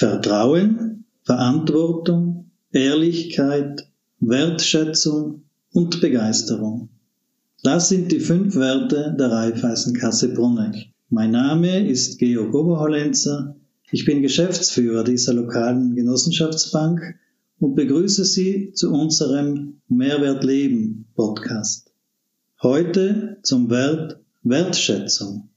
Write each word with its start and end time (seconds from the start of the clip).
Vertrauen, 0.00 1.04
Verantwortung, 1.24 2.50
Ehrlichkeit, 2.72 3.86
Wertschätzung 4.18 5.42
und 5.72 6.00
Begeisterung. 6.00 6.88
Das 7.62 7.90
sind 7.90 8.10
die 8.10 8.20
fünf 8.20 8.56
Werte 8.56 9.14
der 9.18 9.30
Raiffeisenkasse 9.30 10.32
Bruneck. 10.32 10.86
Mein 11.10 11.32
Name 11.32 11.86
ist 11.86 12.18
Georg 12.18 12.54
Oberhollenzer. 12.54 13.56
Ich 13.92 14.06
bin 14.06 14.22
Geschäftsführer 14.22 15.04
dieser 15.04 15.34
lokalen 15.34 15.94
Genossenschaftsbank 15.94 17.16
und 17.58 17.74
begrüße 17.74 18.24
Sie 18.24 18.72
zu 18.72 18.94
unserem 18.94 19.82
Mehrwert 19.88 20.42
Leben 20.44 21.08
Podcast. 21.14 21.92
Heute 22.62 23.36
zum 23.42 23.68
Wert 23.68 24.18
Wertschätzung. 24.44 25.49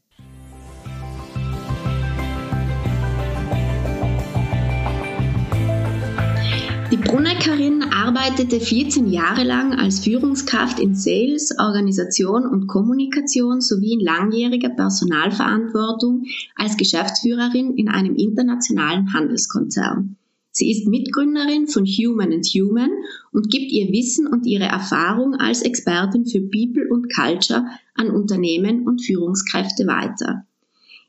Bruneckerin 7.13 7.83
arbeitete 7.83 8.59
14 8.59 9.07
Jahre 9.07 9.43
lang 9.43 9.75
als 9.75 9.99
Führungskraft 9.99 10.79
in 10.79 10.95
Sales, 10.95 11.53
Organisation 11.59 12.43
und 12.47 12.65
Kommunikation 12.65 13.61
sowie 13.61 13.93
in 13.93 13.99
langjähriger 13.99 14.69
Personalverantwortung 14.69 16.23
als 16.55 16.75
Geschäftsführerin 16.75 17.77
in 17.77 17.87
einem 17.87 18.15
internationalen 18.15 19.13
Handelskonzern. 19.13 20.15
Sie 20.49 20.71
ist 20.71 20.87
Mitgründerin 20.87 21.67
von 21.67 21.85
Human 21.85 22.33
and 22.33 22.47
Human 22.47 22.89
und 23.31 23.51
gibt 23.51 23.71
ihr 23.71 23.91
Wissen 23.91 24.25
und 24.25 24.47
ihre 24.47 24.65
Erfahrung 24.65 25.35
als 25.35 25.61
Expertin 25.61 26.25
für 26.25 26.41
People 26.41 26.87
und 26.89 27.13
Culture 27.13 27.67
an 27.93 28.09
Unternehmen 28.09 28.87
und 28.87 29.05
Führungskräfte 29.05 29.85
weiter. 29.85 30.47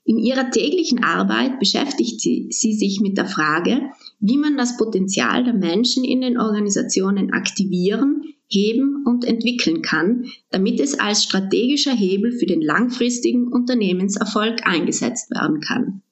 In 0.06 0.18
ihrer 0.18 0.50
täglichen 0.50 1.02
Arbeit 1.02 1.58
beschäftigt 1.58 2.20
sie, 2.20 2.48
sie, 2.50 2.74
sich 2.74 3.00
mit 3.00 3.16
der 3.16 3.26
Frage, 3.26 3.90
wie 4.20 4.36
man 4.36 4.58
das 4.58 4.76
Potenzial 4.76 5.44
der 5.44 5.54
Menschen 5.54 6.04
in 6.04 6.20
den 6.20 6.38
Organisationen 6.38 7.32
aktivieren, 7.32 8.34
heben 8.46 9.04
und 9.06 9.24
entwickeln 9.24 9.80
kann, 9.80 10.26
damit 10.50 10.78
es 10.78 10.98
als 10.98 11.24
strategischer 11.24 11.94
Hebel 11.94 12.32
für 12.32 12.44
den 12.44 12.60
langfristigen 12.60 13.48
Unternehmenserfolg 13.48 14.66
eingesetzt 14.66 15.30
werden 15.30 15.60
kann. 15.60 16.02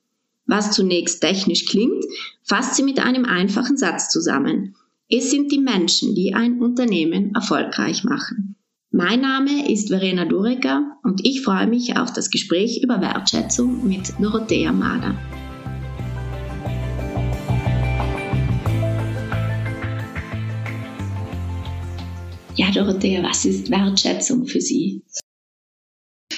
Was 0.46 0.72
zunächst 0.72 1.20
technisch 1.20 1.66
klingt, 1.66 2.04
fasst 2.42 2.76
sie 2.76 2.82
mit 2.82 2.98
einem 2.98 3.26
einfachen 3.26 3.76
Satz 3.76 4.08
zusammen. 4.08 4.74
Es 5.10 5.30
sind 5.30 5.52
die 5.52 5.60
Menschen, 5.60 6.14
die 6.14 6.34
ein 6.34 6.60
Unternehmen 6.60 7.34
erfolgreich 7.34 8.04
machen. 8.04 8.56
Mein 8.94 9.22
Name 9.22 9.72
ist 9.72 9.88
Verena 9.88 10.26
Durecker 10.26 10.98
und 11.02 11.24
ich 11.24 11.40
freue 11.40 11.66
mich 11.66 11.96
auf 11.96 12.12
das 12.12 12.28
Gespräch 12.28 12.82
über 12.82 13.00
Wertschätzung 13.00 13.88
mit 13.88 14.12
Dorothea 14.20 14.70
Mader. 14.70 15.16
Ja, 22.54 22.70
Dorothea, 22.70 23.22
was 23.22 23.46
ist 23.46 23.70
Wertschätzung 23.70 24.44
für 24.44 24.60
Sie? 24.60 25.02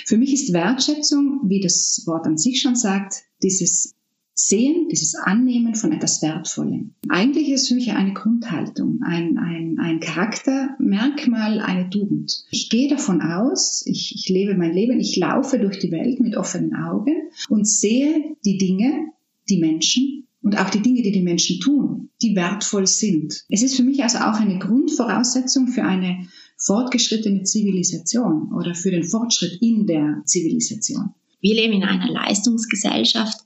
Für 0.07 0.17
mich 0.17 0.33
ist 0.33 0.53
Wertschätzung, 0.53 1.41
wie 1.49 1.61
das 1.61 2.05
Wort 2.07 2.25
an 2.25 2.39
sich 2.39 2.63
schon 2.63 2.77
sagt, 2.77 3.15
dieses 3.43 3.97
Sehen, 4.37 4.89
dieses 4.91 5.15
Annehmen 5.15 5.77
von 5.77 5.93
etwas 5.93 6.21
Wertvollem. 6.21 6.95
Eigentlich 7.09 7.51
ist 7.51 7.63
es 7.63 7.69
für 7.69 7.77
mich 7.77 7.93
eine 7.93 8.15
Grundhaltung, 8.15 9.01
ein, 9.05 9.39
ein, 9.39 9.79
ein 9.79 10.01
Charaktermerkmal, 10.01 11.61
eine 11.61 11.89
Tugend. 11.89 12.45
Ich 12.51 12.69
gehe 12.69 12.89
davon 12.89 13.23
aus, 13.23 13.85
ich, 13.87 14.13
ich 14.17 14.29
lebe 14.29 14.57
mein 14.57 14.73
Leben, 14.73 14.99
ich 14.99 15.17
laufe 15.17 15.61
durch 15.61 15.79
die 15.79 15.93
Welt 15.93 16.19
mit 16.19 16.37
offenen 16.37 16.75
Augen 16.75 17.15
und 17.49 17.69
sehe 17.69 18.37
die 18.45 18.59
Dinge, 18.59 19.13
die 19.49 19.61
Menschen 19.61 20.27
und 20.43 20.59
auch 20.59 20.69
die 20.69 20.83
Dinge, 20.83 21.03
die 21.03 21.13
die 21.13 21.23
Menschen 21.23 21.61
tun, 21.61 22.11
die 22.21 22.35
wertvoll 22.35 22.89
sind. 22.89 23.45
Es 23.49 23.63
ist 23.63 23.77
für 23.77 23.85
mich 23.85 24.03
also 24.03 24.19
auch 24.19 24.41
eine 24.41 24.59
Grundvoraussetzung 24.59 25.69
für 25.69 25.85
eine 25.85 26.27
fortgeschrittene 26.57 27.45
Zivilisation 27.45 28.53
oder 28.53 28.75
für 28.75 28.91
den 28.91 29.05
Fortschritt 29.05 29.63
in 29.63 29.87
der 29.87 30.23
Zivilisation. 30.25 31.15
Wir 31.41 31.55
leben 31.55 31.75
in 31.75 31.85
einer 31.85 32.11
Leistungsgesellschaft 32.11 33.45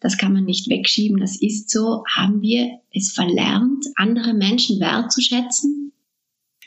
das 0.00 0.16
kann 0.16 0.32
man 0.32 0.44
nicht 0.44 0.68
wegschieben, 0.68 1.20
das 1.20 1.40
ist 1.40 1.70
so. 1.70 2.02
Haben 2.08 2.40
wir 2.42 2.80
es 2.92 3.12
verlernt, 3.12 3.84
andere 3.96 4.34
Menschen 4.34 4.80
wertzuschätzen? 4.80 5.92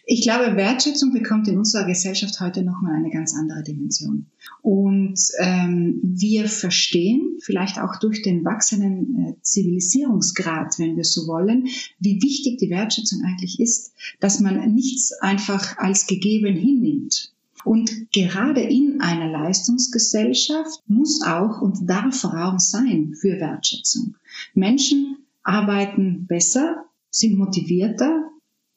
Ich 0.06 0.22
glaube, 0.22 0.58
Wertschätzung 0.58 1.14
bekommt 1.14 1.48
in 1.48 1.58
unserer 1.58 1.86
Gesellschaft 1.86 2.40
heute 2.42 2.62
nochmal 2.62 2.96
eine 2.96 3.10
ganz 3.10 3.34
andere 3.34 3.64
Dimension. 3.64 4.26
Und 4.62 5.18
ähm, 5.40 6.02
wir 6.04 6.50
verstehen, 6.50 7.38
vielleicht 7.42 7.80
auch 7.80 7.96
durch 8.02 8.22
den 8.22 8.44
wachsenden 8.44 9.26
äh, 9.26 9.42
Zivilisierungsgrad, 9.42 10.78
wenn 10.78 10.98
wir 10.98 11.06
so 11.06 11.26
wollen, 11.28 11.68
wie 12.00 12.22
wichtig 12.22 12.58
die 12.58 12.70
Wertschätzung 12.70 13.22
eigentlich 13.24 13.62
ist, 13.62 13.94
dass 14.20 14.42
man 14.42 14.74
nichts 14.74 15.14
einfach 15.22 15.78
als 15.78 16.06
gegeben 16.06 16.56
hinnimmt, 16.56 17.33
und 17.66 18.12
gerade 18.12 18.62
in 18.62 19.02
einer 19.02 19.32
Leistungsgesellschaft 19.32 20.82
muss 20.88 21.22
auch 21.26 21.62
und 21.62 21.90
darf 21.90 22.26
Raum 22.26 22.60
sein 22.60 23.14
für 23.20 23.40
Wertschätzung. 23.40 24.16
Menschen 24.54 25.18
arbeiten 25.44 26.26
besser, 26.28 26.86
sind 27.10 27.38
motivierter, 27.38 28.30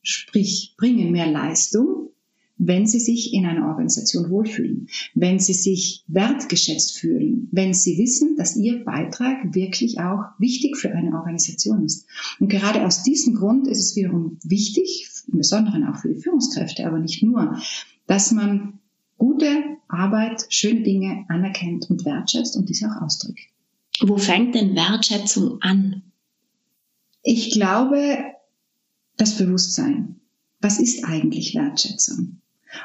sprich 0.02 0.74
bringen 0.76 1.12
mehr 1.12 1.30
Leistung, 1.30 2.10
wenn 2.58 2.86
sie 2.86 3.00
sich 3.00 3.34
in 3.34 3.44
einer 3.44 3.68
Organisation 3.68 4.30
wohlfühlen, 4.30 4.88
wenn 5.14 5.38
sie 5.38 5.52
sich 5.52 6.04
wertgeschätzt 6.06 6.98
fühlen, 6.98 7.48
wenn 7.52 7.74
sie 7.74 7.98
wissen, 7.98 8.36
dass 8.36 8.56
ihr 8.56 8.82
Beitrag 8.84 9.54
wirklich 9.54 10.00
auch 10.00 10.24
wichtig 10.38 10.76
für 10.76 10.90
eine 10.90 11.14
Organisation 11.14 11.84
ist. 11.84 12.06
Und 12.40 12.48
gerade 12.48 12.86
aus 12.86 13.02
diesem 13.02 13.34
Grund 13.34 13.68
ist 13.68 13.80
es 13.80 13.96
wiederum 13.96 14.38
wichtig, 14.42 15.08
im 15.30 15.38
Besonderen 15.38 15.84
auch 15.84 15.96
für 15.96 16.08
die 16.08 16.20
Führungskräfte, 16.20 16.86
aber 16.86 16.98
nicht 16.98 17.22
nur, 17.22 17.60
dass 18.06 18.32
man 18.32 18.78
gute 19.18 19.76
Arbeit, 19.88 20.46
schöne 20.48 20.82
Dinge 20.82 21.24
anerkennt 21.28 21.90
und 21.90 22.04
wertschätzt 22.04 22.56
und 22.56 22.68
diese 22.68 22.88
auch 22.90 23.02
ausdrückt. 23.02 23.40
Wo 24.00 24.18
fängt 24.18 24.54
denn 24.54 24.74
Wertschätzung 24.74 25.62
an? 25.62 26.02
Ich 27.22 27.52
glaube, 27.52 28.18
das 29.16 29.36
Bewusstsein. 29.36 30.20
Was 30.60 30.78
ist 30.78 31.04
eigentlich 31.04 31.54
Wertschätzung? 31.54 32.40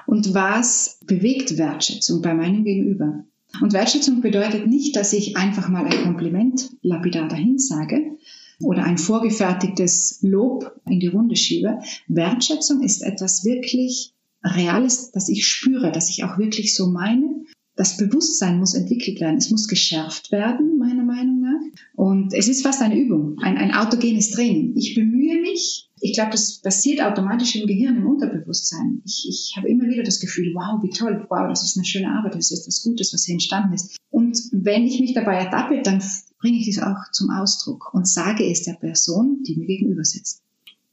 Und 0.05 0.33
was 0.33 0.99
bewegt 1.05 1.57
Wertschätzung 1.57 2.21
bei 2.21 2.33
meinem 2.33 2.63
Gegenüber? 2.63 3.25
Und 3.59 3.73
Wertschätzung 3.73 4.21
bedeutet 4.21 4.67
nicht, 4.67 4.95
dass 4.95 5.11
ich 5.13 5.35
einfach 5.35 5.67
mal 5.67 5.85
ein 5.85 6.03
Kompliment 6.03 6.69
lapidar 6.81 7.27
dahin 7.27 7.59
sage 7.59 8.17
oder 8.61 8.83
ein 8.83 8.97
vorgefertigtes 8.97 10.19
Lob 10.21 10.79
in 10.85 10.99
die 10.99 11.07
Runde 11.07 11.35
schiebe. 11.35 11.79
Wertschätzung 12.07 12.81
ist 12.81 13.01
etwas 13.01 13.43
wirklich 13.43 14.13
Reales, 14.43 15.11
das 15.11 15.29
ich 15.29 15.45
spüre, 15.45 15.91
das 15.91 16.09
ich 16.09 16.23
auch 16.23 16.37
wirklich 16.37 16.75
so 16.75 16.87
meine. 16.87 17.43
Das 17.75 17.97
Bewusstsein 17.97 18.59
muss 18.59 18.73
entwickelt 18.73 19.21
werden. 19.21 19.37
Es 19.37 19.49
muss 19.49 19.67
geschärft 19.67 20.31
werden, 20.31 20.77
meiner 20.77 21.03
Meinung 21.03 21.39
nach. 21.39 21.61
Und 21.95 22.33
es 22.33 22.47
ist 22.47 22.63
fast 22.63 22.81
eine 22.81 22.99
Übung, 22.99 23.37
ein, 23.39 23.57
ein 23.57 23.73
autogenes 23.73 24.31
Training. 24.31 24.75
Ich 24.75 24.93
bemühe 24.93 25.41
mich. 25.41 25.89
Ich 26.01 26.13
glaube, 26.13 26.31
das 26.31 26.59
passiert 26.59 27.01
automatisch 27.01 27.55
im 27.55 27.67
Gehirn, 27.67 27.95
im 27.97 28.07
Unterbewusstsein. 28.07 29.01
Ich, 29.05 29.25
ich 29.29 29.53
habe 29.55 29.69
immer 29.69 29.85
wieder 29.85 30.03
das 30.03 30.19
Gefühl, 30.19 30.51
wow, 30.53 30.81
wie 30.83 30.89
toll, 30.89 31.25
wow, 31.29 31.47
das 31.47 31.63
ist 31.63 31.77
eine 31.77 31.85
schöne 31.85 32.09
Arbeit, 32.09 32.35
das 32.35 32.51
ist 32.51 32.61
etwas 32.61 32.83
Gutes, 32.83 33.13
was 33.13 33.25
hier 33.25 33.33
entstanden 33.33 33.73
ist. 33.73 33.97
Und 34.09 34.37
wenn 34.51 34.85
ich 34.85 34.99
mich 34.99 35.13
dabei 35.13 35.35
ertappe, 35.35 35.81
dann 35.83 36.03
bringe 36.39 36.57
ich 36.57 36.65
dies 36.65 36.79
auch 36.79 37.11
zum 37.11 37.29
Ausdruck 37.29 37.93
und 37.93 38.07
sage 38.07 38.45
es 38.45 38.63
der 38.63 38.73
Person, 38.73 39.43
die 39.43 39.55
mir 39.55 39.67
gegenüber 39.67 40.03
sitzt. 40.03 40.41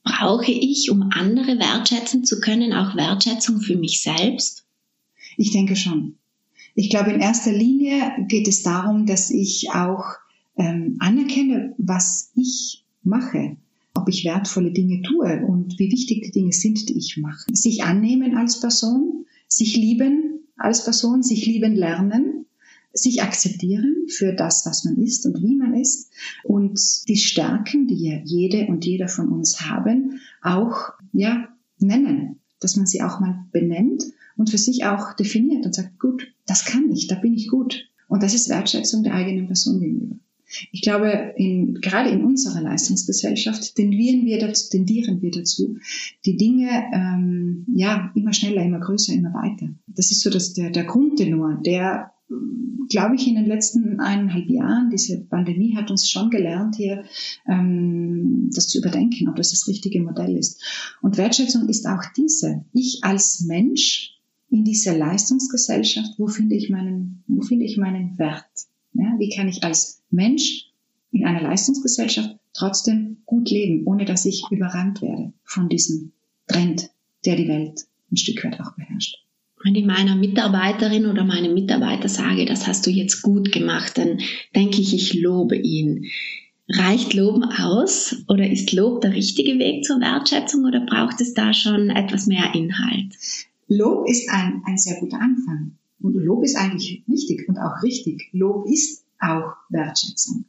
Brauche 0.09 0.51
ich, 0.51 0.91
um 0.91 1.11
andere 1.13 1.59
wertschätzen 1.59 2.25
zu 2.25 2.41
können, 2.41 2.73
auch 2.73 2.97
Wertschätzung 2.97 3.61
für 3.61 3.77
mich 3.77 4.01
selbst? 4.01 4.65
Ich 5.37 5.51
denke 5.51 5.77
schon. 5.77 6.17
Ich 6.75 6.89
glaube, 6.89 7.11
in 7.11 7.21
erster 7.21 7.53
Linie 7.53 8.25
geht 8.27 8.49
es 8.49 8.63
darum, 8.63 9.05
dass 9.05 9.31
ich 9.31 9.71
auch 9.73 10.05
ähm, 10.57 10.97
anerkenne, 11.01 11.75
was 11.77 12.31
ich 12.35 12.85
mache, 13.03 13.57
ob 13.95 14.09
ich 14.09 14.25
wertvolle 14.25 14.73
Dinge 14.73 15.03
tue 15.03 15.45
und 15.47 15.79
wie 15.79 15.93
wichtig 15.93 16.23
die 16.23 16.31
Dinge 16.31 16.53
sind, 16.53 16.89
die 16.89 16.97
ich 16.97 17.19
mache. 17.19 17.45
Sich 17.53 17.85
annehmen 17.85 18.37
als 18.37 18.61
Person, 18.61 19.27
sich 19.47 19.77
lieben 19.77 20.41
als 20.57 20.85
Person, 20.85 21.23
sich 21.23 21.47
lieben 21.47 21.75
lernen 21.75 22.47
sich 23.03 23.23
akzeptieren 23.23 24.07
für 24.09 24.33
das, 24.33 24.65
was 24.67 24.85
man 24.85 24.97
ist 24.99 25.27
und 25.27 25.43
wie 25.43 25.57
man 25.57 25.75
ist 25.75 26.11
und 26.45 26.79
die 27.09 27.17
Stärken, 27.17 27.87
die 27.87 28.03
ja 28.03 28.21
jede 28.25 28.67
und 28.67 28.85
jeder 28.85 29.09
von 29.09 29.29
uns 29.29 29.63
haben, 29.63 30.21
auch 30.43 30.93
ja 31.13 31.49
nennen, 31.79 32.41
dass 32.61 32.77
man 32.77 32.87
sie 32.87 33.03
auch 33.03 33.21
mal 33.21 33.47
benennt 33.53 34.05
und 34.37 34.51
für 34.51 34.59
sich 34.59 34.85
auch 34.85 35.15
definiert 35.15 35.67
und 35.67 35.75
sagt, 35.75 35.99
gut, 35.99 36.33
das 36.47 36.65
kann 36.65 36.91
ich, 36.93 37.07
da 37.07 37.17
bin 37.17 37.35
ich 37.35 37.49
gut. 37.49 37.89
Und 38.09 38.23
das 38.23 38.35
ist 38.35 38.49
Wertschätzung 38.49 39.03
der 39.03 39.15
eigenen 39.15 39.47
Person 39.47 39.81
gegenüber. 39.81 40.17
Ich 40.73 40.81
glaube, 40.81 41.35
in, 41.37 41.75
gerade 41.75 42.09
in 42.09 42.25
unserer 42.25 42.63
Leistungsgesellschaft 42.63 43.75
tendieren 43.75 44.25
wir 44.25 44.39
dazu, 44.39 44.71
tendieren 44.71 45.21
wir 45.21 45.31
dazu, 45.31 45.77
die 46.25 46.39
Dinge 46.39 46.71
ähm, 46.95 47.67
ja 47.75 48.11
immer 48.15 48.33
schneller, 48.33 48.63
immer 48.63 48.81
größer, 48.81 49.13
immer 49.13 49.35
weiter. 49.35 49.69
Das 49.87 50.11
ist 50.11 50.23
so 50.23 50.31
dass 50.31 50.55
der, 50.55 50.71
der 50.71 50.85
Grundtenor, 50.85 51.61
der 51.65 52.13
glaube 52.89 53.17
ich, 53.17 53.27
in 53.27 53.37
den 53.37 53.47
letzten 53.47 54.01
eineinhalb 54.01 54.49
Jahren, 54.49 54.91
diese 54.91 55.21
Pandemie 55.21 55.77
hat 55.77 55.91
uns 55.91 56.09
schon 56.09 56.31
gelernt, 56.31 56.77
hier 56.77 57.05
ähm, 57.47 58.51
das 58.55 58.69
zu 58.69 58.79
überdenken, 58.79 59.29
ob 59.29 59.37
das 59.37 59.51
das 59.51 59.67
richtige 59.67 60.03
Modell 60.03 60.37
ist. 60.37 60.63
Und 61.03 61.17
Wertschätzung 61.17 61.69
ist 61.69 61.87
auch 61.87 62.03
diese. 62.17 62.65
Ich 62.73 63.01
als 63.03 63.41
Mensch 63.41 64.19
in 64.51 64.65
dieser 64.65 64.97
Leistungsgesellschaft, 64.97 66.15
wo 66.19 66.27
finde 66.27 66.57
ich 66.57 66.71
meinen, 66.71 67.23
wo 67.27 67.43
finde 67.43 67.67
ich 67.67 67.77
meinen 67.77 68.19
Wert? 68.19 68.45
Ja, 68.95 69.15
wie 69.19 69.35
kann 69.35 69.49
ich 69.49 69.63
als 69.63 70.03
Mensch 70.11 70.67
in 71.11 71.27
einer 71.27 71.43
Leistungsgesellschaft 71.43 72.37
trotzdem 72.55 73.19
gut 73.27 73.51
leben, 73.51 73.87
ohne 73.87 74.05
dass 74.05 74.25
ich 74.25 74.45
überrannt 74.51 75.03
werde 75.03 75.33
von 75.45 75.69
diesem 75.69 76.13
Trend, 76.47 76.91
der 77.25 77.37
die 77.37 77.49
Welt 77.49 77.87
ein 78.11 78.17
Stück 78.17 78.43
weit 78.45 78.61
auch 78.61 78.75
beherrscht. 78.75 79.28
Wenn 79.65 79.75
ich 79.75 79.85
meiner 79.85 80.15
Mitarbeiterin 80.15 81.07
oder 81.07 81.25
meinem 81.25 81.55
Mitarbeiter 81.55 82.09
sage, 82.09 82.45
das 82.45 82.67
hast 82.67 82.87
du 82.87 82.91
jetzt 82.91 83.23
gut 83.23 83.51
gemacht, 83.51 83.99
dann 83.99 84.19
denke 84.55 84.81
ich, 84.81 84.95
ich 84.95 85.15
lobe 85.15 85.57
ihn. 85.57 86.07
Reicht 86.71 87.15
Loben 87.15 87.45
aus 87.45 88.25
oder 88.29 88.49
ist 88.49 88.73
Lob 88.73 89.01
der 89.01 89.15
richtige 89.15 89.59
Weg 89.59 89.85
zur 89.85 90.01
Wertschätzung 90.01 90.65
oder 90.67 90.81
braucht 90.81 91.21
es 91.21 91.33
da 91.33 91.55
schon 91.55 91.89
etwas 91.89 92.27
mehr 92.27 92.55
Inhalt? 92.55 93.15
Lob 93.69 94.09
ist 94.09 94.29
ein, 94.29 94.63
ein 94.67 94.77
sehr 94.77 95.01
guter 95.01 95.19
Anfang. 95.21 95.73
Und 96.01 96.15
Lob 96.15 96.45
ist 96.45 96.57
eigentlich 96.57 97.03
wichtig 97.07 97.49
und 97.49 97.59
auch 97.59 97.83
richtig. 97.83 98.29
Lob 98.33 98.69
ist 98.69 99.05
auch 99.19 99.55
Wertschätzung. 99.71 100.45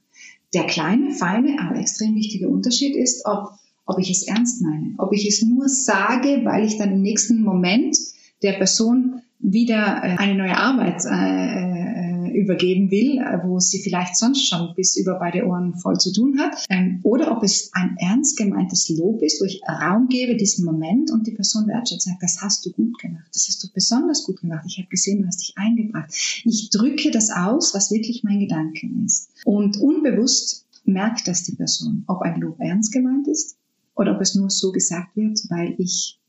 Der 0.54 0.66
kleine, 0.66 1.12
feine, 1.12 1.60
aber 1.60 1.80
extrem 1.80 2.16
wichtige 2.16 2.50
Unterschied 2.50 2.96
ist, 2.96 3.26
ob, 3.26 3.52
ob 3.86 3.98
ich 4.00 4.10
es 4.10 4.28
ernst 4.28 4.62
meine, 4.62 4.94
ob 4.98 5.14
ich 5.14 5.28
es 5.28 5.42
nur 5.42 5.68
sage, 5.70 6.42
weil 6.44 6.66
ich 6.66 6.78
dann 6.78 6.92
im 6.92 7.02
nächsten 7.02 7.42
Moment 7.42 7.98
der 8.42 8.54
Person 8.54 9.22
wieder 9.40 10.02
äh, 10.04 10.18
eine 10.18 10.36
neue 10.36 10.58
Arbeit 10.58 11.06
äh, 11.06 12.28
äh, 12.28 12.38
übergeben 12.38 12.92
will, 12.92 13.20
wo 13.44 13.60
sie 13.60 13.80
vielleicht 13.82 14.18
sonst 14.18 14.48
schon 14.48 14.74
bis 14.76 14.98
über 14.98 15.18
beide 15.18 15.46
Ohren 15.46 15.76
voll 15.76 15.98
zu 15.98 16.12
tun 16.12 16.38
hat, 16.40 16.66
ähm, 16.70 17.00
oder 17.04 17.36
ob 17.36 17.44
es 17.44 17.72
ein 17.74 17.96
ernst 17.98 18.38
gemeintes 18.38 18.90
Lob 18.90 19.22
ist, 19.22 19.42
wo 19.42 19.46
ich 19.46 19.62
Raum 19.68 20.10
gebe, 20.10 20.36
diesen 20.36 20.66
Moment 20.66 21.10
und 21.12 21.26
die 21.26 21.32
Person 21.32 21.68
wertschätzt, 21.68 22.06
sagt, 22.06 22.22
das 22.22 22.42
hast 22.42 22.66
du 22.66 22.72
gut 22.72 23.00
gemacht, 23.00 23.30
das 23.34 23.48
hast 23.48 23.64
du 23.64 23.68
besonders 23.74 24.26
gut 24.26 24.42
gemacht, 24.42 24.66
ich 24.68 24.78
habe 24.78 24.90
gesehen, 24.90 25.22
du 25.22 25.28
hast 25.28 25.40
dich 25.40 25.54
eingebracht. 25.58 26.14
Ich 26.44 26.70
drücke 26.70 27.12
das 27.12 27.32
aus, 27.32 27.74
was 27.74 27.92
wirklich 27.92 28.24
mein 28.24 28.40
Gedanke 28.40 28.90
ist. 29.06 29.32
Und 29.46 29.78
unbewusst 29.78 30.66
merkt 30.84 31.28
das 31.28 31.44
die 31.44 31.56
Person, 31.56 32.04
ob 32.08 32.22
ein 32.22 32.42
Lob 32.42 32.60
ernst 32.60 32.92
gemeint 32.92 33.28
ist 33.28 33.58
oder 33.96 34.16
ob 34.16 34.22
es 34.22 34.36
nur 34.36 34.50
so 34.50 34.72
gesagt 34.72 35.16
wird, 35.16 35.40
weil 35.50 35.76
ich 35.78 36.20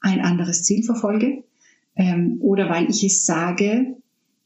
ein 0.00 0.20
anderes 0.20 0.64
Ziel 0.64 0.82
verfolge 0.82 1.44
ähm, 1.96 2.38
oder 2.40 2.68
weil 2.68 2.90
ich 2.90 3.04
es 3.04 3.24
sage 3.24 3.96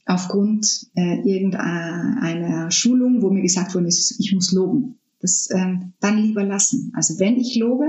aufgrund 0.05 0.87
äh, 0.95 1.21
irgendeiner 1.21 2.71
Schulung, 2.71 3.23
wo 3.23 3.31
mir 3.31 3.43
gesagt 3.43 3.75
worden 3.75 3.87
ist, 3.87 4.19
ich 4.19 4.33
muss 4.33 4.53
loben. 4.53 4.99
Das 5.21 5.49
ähm, 5.51 5.93
dann 6.01 6.19
lieber 6.19 6.45
lassen. 6.45 6.93
Also 6.95 7.19
wenn 7.19 7.37
ich 7.37 7.57
lobe, 7.57 7.87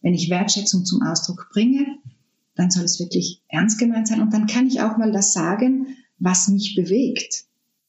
wenn 0.00 0.14
ich 0.14 0.30
Wertschätzung 0.30 0.84
zum 0.84 1.02
Ausdruck 1.02 1.48
bringe, 1.52 1.98
dann 2.56 2.70
soll 2.70 2.84
es 2.84 2.98
wirklich 2.98 3.42
ernst 3.48 3.78
gemeint 3.78 4.08
sein 4.08 4.20
und 4.20 4.32
dann 4.32 4.46
kann 4.46 4.66
ich 4.66 4.80
auch 4.80 4.96
mal 4.96 5.12
das 5.12 5.32
sagen, 5.32 5.96
was 6.18 6.48
mich 6.48 6.74
bewegt. 6.74 7.44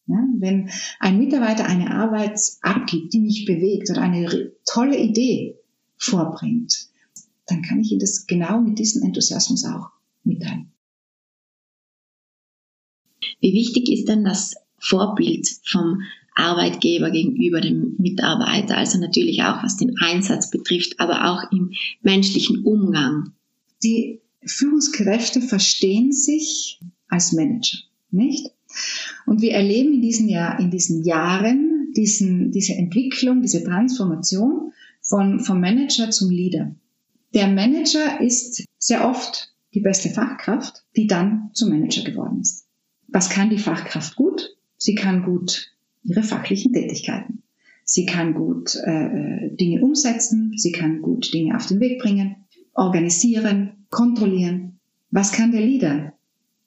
Ja, 0.08 0.26
wenn 0.38 0.70
ein 1.00 1.18
Mitarbeiter 1.18 1.66
eine 1.66 1.92
Arbeit 1.92 2.40
abgibt, 2.62 3.14
die 3.14 3.20
mich 3.20 3.46
bewegt 3.46 3.90
oder 3.90 4.02
eine 4.02 4.52
tolle 4.66 4.98
Idee 4.98 5.58
vorbringt, 5.98 6.88
dann 7.48 7.62
kann 7.62 7.80
ich 7.80 7.92
ihm 7.92 8.00
das 8.00 8.28
genau 8.28 8.60
mit 8.62 8.80
diesem 8.80 9.04
Enthusiasmus 9.04 9.66
auch 9.66 9.90
mitteilen. 10.24 10.71
Wie 13.40 13.54
wichtig 13.54 13.92
ist 13.92 14.08
denn 14.08 14.24
das 14.24 14.56
Vorbild 14.78 15.48
vom 15.66 16.02
Arbeitgeber 16.36 17.12
gegenüber 17.12 17.62
dem 17.62 17.96
Mitarbeiter, 17.98 18.78
also 18.78 19.00
natürlich 19.00 19.44
auch 19.44 19.64
was 19.64 19.78
den 19.78 19.98
Einsatz 20.00 20.50
betrifft, 20.50 21.00
aber 21.00 21.30
auch 21.30 21.52
im 21.52 21.74
menschlichen 22.02 22.64
Umgang? 22.64 23.34
Die 23.84 24.22
Führungskräfte 24.46 25.42
verstehen 25.42 26.12
sich 26.12 26.80
als 27.08 27.34
Manager, 27.34 27.78
nicht? 28.10 28.48
Und 29.26 29.42
wir 29.42 29.52
erleben 29.52 29.94
in 29.96 30.02
diesen, 30.02 30.30
Jahr, 30.30 30.60
in 30.60 30.72
diesen 30.72 31.04
Jahren 31.04 31.92
diesen, 31.96 32.52
diese 32.52 32.74
Entwicklung, 32.74 33.42
diese 33.42 33.64
Transformation 33.64 34.72
von, 35.02 35.40
vom 35.40 35.60
Manager 35.60 36.10
zum 36.10 36.30
Leader. 36.30 36.74
Der 37.34 37.48
Manager 37.48 38.22
ist 38.22 38.66
sehr 38.78 39.08
oft 39.08 39.54
die 39.74 39.80
beste 39.80 40.10
Fachkraft, 40.10 40.84
die 40.96 41.08
dann 41.08 41.50
zum 41.54 41.70
Manager 41.70 42.04
geworden 42.04 42.42
ist. 42.42 42.66
Was 43.12 43.30
kann 43.30 43.50
die 43.50 43.58
Fachkraft 43.58 44.16
gut? 44.16 44.56
Sie 44.78 44.96
kann 44.96 45.24
gut 45.24 45.72
ihre 46.04 46.24
fachlichen 46.24 46.74
Tätigkeiten. 46.74 47.44
Sie 47.84 48.06
kann 48.06 48.34
gut 48.34 48.76
äh, 48.76 49.50
Dinge 49.56 49.82
umsetzen, 49.82 50.54
sie 50.56 50.72
kann 50.72 51.02
gut 51.02 51.34
Dinge 51.34 51.56
auf 51.56 51.66
den 51.66 51.80
Weg 51.80 52.02
bringen, 52.02 52.38
organisieren, 52.74 53.86
kontrollieren. 53.90 54.80
Was 55.10 55.32
kann 55.32 55.52
der 55.52 55.62
Leader? 55.62 56.14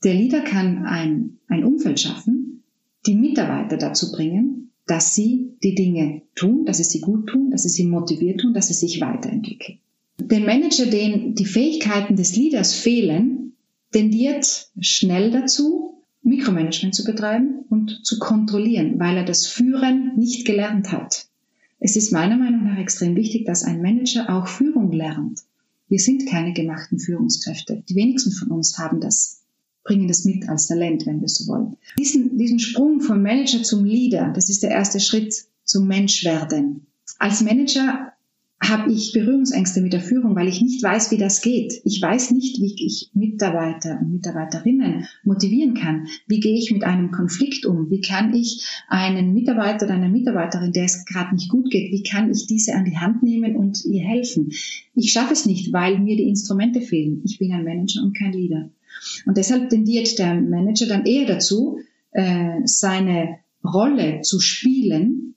Der 0.05 0.15
Leader 0.15 0.43
kann 0.43 0.85
ein, 0.85 1.39
ein 1.49 1.65
Umfeld 1.65 1.99
schaffen, 1.99 2.63
die 3.07 3.15
Mitarbeiter 3.15 3.79
dazu 3.79 4.13
bringen, 4.13 4.71
dass 4.87 5.15
sie 5.15 5.55
die 5.63 5.75
Dinge 5.75 6.23
tun, 6.35 6.67
dass 6.67 6.77
sie 6.77 6.85
sie 6.85 7.01
gut 7.01 7.27
tun, 7.29 7.51
dass 7.51 7.63
sie 7.63 7.71
sie 7.71 7.87
motiviert 7.87 8.41
tun, 8.41 8.53
dass 8.53 8.69
sie 8.69 8.75
sich 8.75 9.01
weiterentwickeln. 9.01 9.79
Den 10.19 10.45
Manager, 10.45 10.87
den 10.87 11.35
die 11.35 11.47
Fähigkeiten 11.47 12.17
des 12.17 12.37
Leaders 12.37 12.75
fehlen, 12.75 13.55
tendiert 13.93 14.69
schnell 14.79 15.31
dazu, 15.31 15.94
Mikromanagement 16.25 16.95
zu 16.95 17.05
betreiben 17.05 17.65
und 17.69 18.05
zu 18.05 18.19
kontrollieren, 18.19 18.99
weil 18.99 19.17
er 19.17 19.25
das 19.25 19.47
Führen 19.47 20.17
nicht 20.17 20.47
gelernt 20.47 20.91
hat. 20.91 21.29
Es 21.79 21.97
ist 21.97 22.13
meiner 22.13 22.37
Meinung 22.37 22.65
nach 22.65 22.79
extrem 22.79 23.15
wichtig, 23.15 23.45
dass 23.45 23.63
ein 23.63 23.83
Manager 23.83 24.31
auch 24.31 24.49
Führung 24.49 24.91
lernt. 24.91 25.41
Wir 25.89 25.99
sind 25.99 26.27
keine 26.27 26.55
gemachten 26.55 26.99
Führungskräfte. 26.99 27.83
Die 27.89 27.95
wenigsten 27.95 28.33
von 28.33 28.49
uns 28.49 28.79
haben 28.79 29.01
das, 29.01 29.43
bringen 29.85 30.09
das 30.09 30.25
mit 30.25 30.49
als 30.49 30.67
Talent, 30.67 31.05
wenn 31.05 31.21
wir 31.21 31.29
so 31.29 31.47
wollen. 31.47 31.77
Diesen, 31.99 32.39
diesen 32.39 32.59
Sprung 32.59 33.03
vom 33.03 33.21
Manager 33.21 33.63
zum 33.63 33.85
Leader, 33.85 34.33
das 34.35 34.49
ist 34.49 34.63
der 34.63 34.71
erste 34.71 35.01
Schritt 35.01 35.45
zum 35.65 35.87
Menschwerden. 35.87 36.87
Als 37.19 37.43
Manager 37.43 38.14
habe 38.69 38.93
ich 38.93 39.13
Berührungsängste 39.13 39.81
mit 39.81 39.93
der 39.93 40.01
Führung, 40.01 40.37
weil 40.37 40.49
ich 40.49 40.61
nicht 40.61 40.83
weiß, 40.83 41.11
wie 41.11 41.19
das 41.19 41.41
geht. 41.41 41.81
Ich 41.85 42.01
weiß 42.01 42.31
nicht, 42.31 42.61
wie 42.61 42.75
ich 42.87 43.11
Mitarbeiter 43.15 43.99
und 44.01 44.13
Mitarbeiterinnen 44.13 45.07
motivieren 45.23 45.75
kann. 45.75 46.07
Wie 46.27 46.41
gehe 46.41 46.57
ich 46.57 46.71
mit 46.71 46.85
einem 46.85 47.11
Konflikt 47.11 47.67
um? 47.67 47.91
Wie 47.91 48.01
kann 48.01 48.35
ich 48.35 48.67
einen 48.89 49.35
Mitarbeiter 49.35 49.87
oder 49.87 49.95
eine 49.95 50.09
Mitarbeiterin, 50.09 50.73
der 50.73 50.85
es 50.85 51.05
gerade 51.05 51.35
nicht 51.35 51.49
gut 51.49 51.71
geht, 51.71 51.93
wie 51.93 52.03
kann 52.03 52.31
ich 52.31 52.47
diese 52.47 52.75
an 52.75 52.85
die 52.85 52.97
Hand 52.97 53.23
nehmen 53.23 53.57
und 53.57 53.85
ihr 53.85 54.03
helfen? 54.03 54.51
Ich 54.95 55.13
schaffe 55.13 55.33
es 55.33 55.47
nicht, 55.47 55.73
weil 55.73 55.99
mir 55.99 56.17
die 56.17 56.29
Instrumente 56.29 56.81
fehlen. 56.81 57.23
Ich 57.25 57.39
bin 57.39 57.53
ein 57.53 57.65
Manager 57.65 58.03
und 58.03 58.17
kein 58.17 58.33
Leader. 58.33 58.71
Und 59.27 59.37
deshalb 59.37 59.71
tendiert 59.71 60.19
der 60.19 60.35
Manager 60.35 60.87
dann 60.87 61.05
eher 61.05 61.27
dazu, 61.27 61.79
äh, 62.13 62.61
seine 62.65 63.39
Rolle 63.65 64.21
zu 64.23 64.41
spielen, 64.41 65.34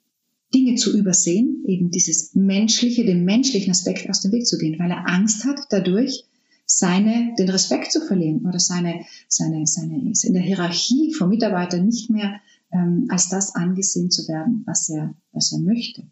Dinge 0.53 0.75
zu 0.75 0.97
übersehen, 0.97 1.63
eben 1.65 1.91
dieses 1.91 2.33
menschliche, 2.35 3.05
den 3.05 3.25
menschlichen 3.25 3.71
Aspekt 3.71 4.09
aus 4.09 4.21
dem 4.21 4.31
Weg 4.31 4.47
zu 4.47 4.57
gehen, 4.57 4.79
weil 4.79 4.91
er 4.91 5.07
Angst 5.07 5.43
hat, 5.45 5.59
dadurch 5.69 6.23
seine, 6.65 7.33
den 7.37 7.49
Respekt 7.49 7.91
zu 7.91 8.01
verlieren 8.01 8.45
oder 8.45 8.59
seine, 8.59 9.01
seine, 9.27 9.65
seine, 9.65 10.13
in 10.23 10.33
der 10.33 10.41
Hierarchie 10.41 11.13
vom 11.13 11.29
Mitarbeiter 11.29 11.81
nicht 11.81 12.09
mehr 12.09 12.39
ähm, 12.71 13.07
als 13.09 13.29
das 13.29 13.55
angesehen 13.55 14.11
zu 14.11 14.27
werden, 14.27 14.63
was 14.65 14.89
er, 14.89 15.15
was 15.31 15.51
er 15.51 15.59
möchte. 15.59 16.03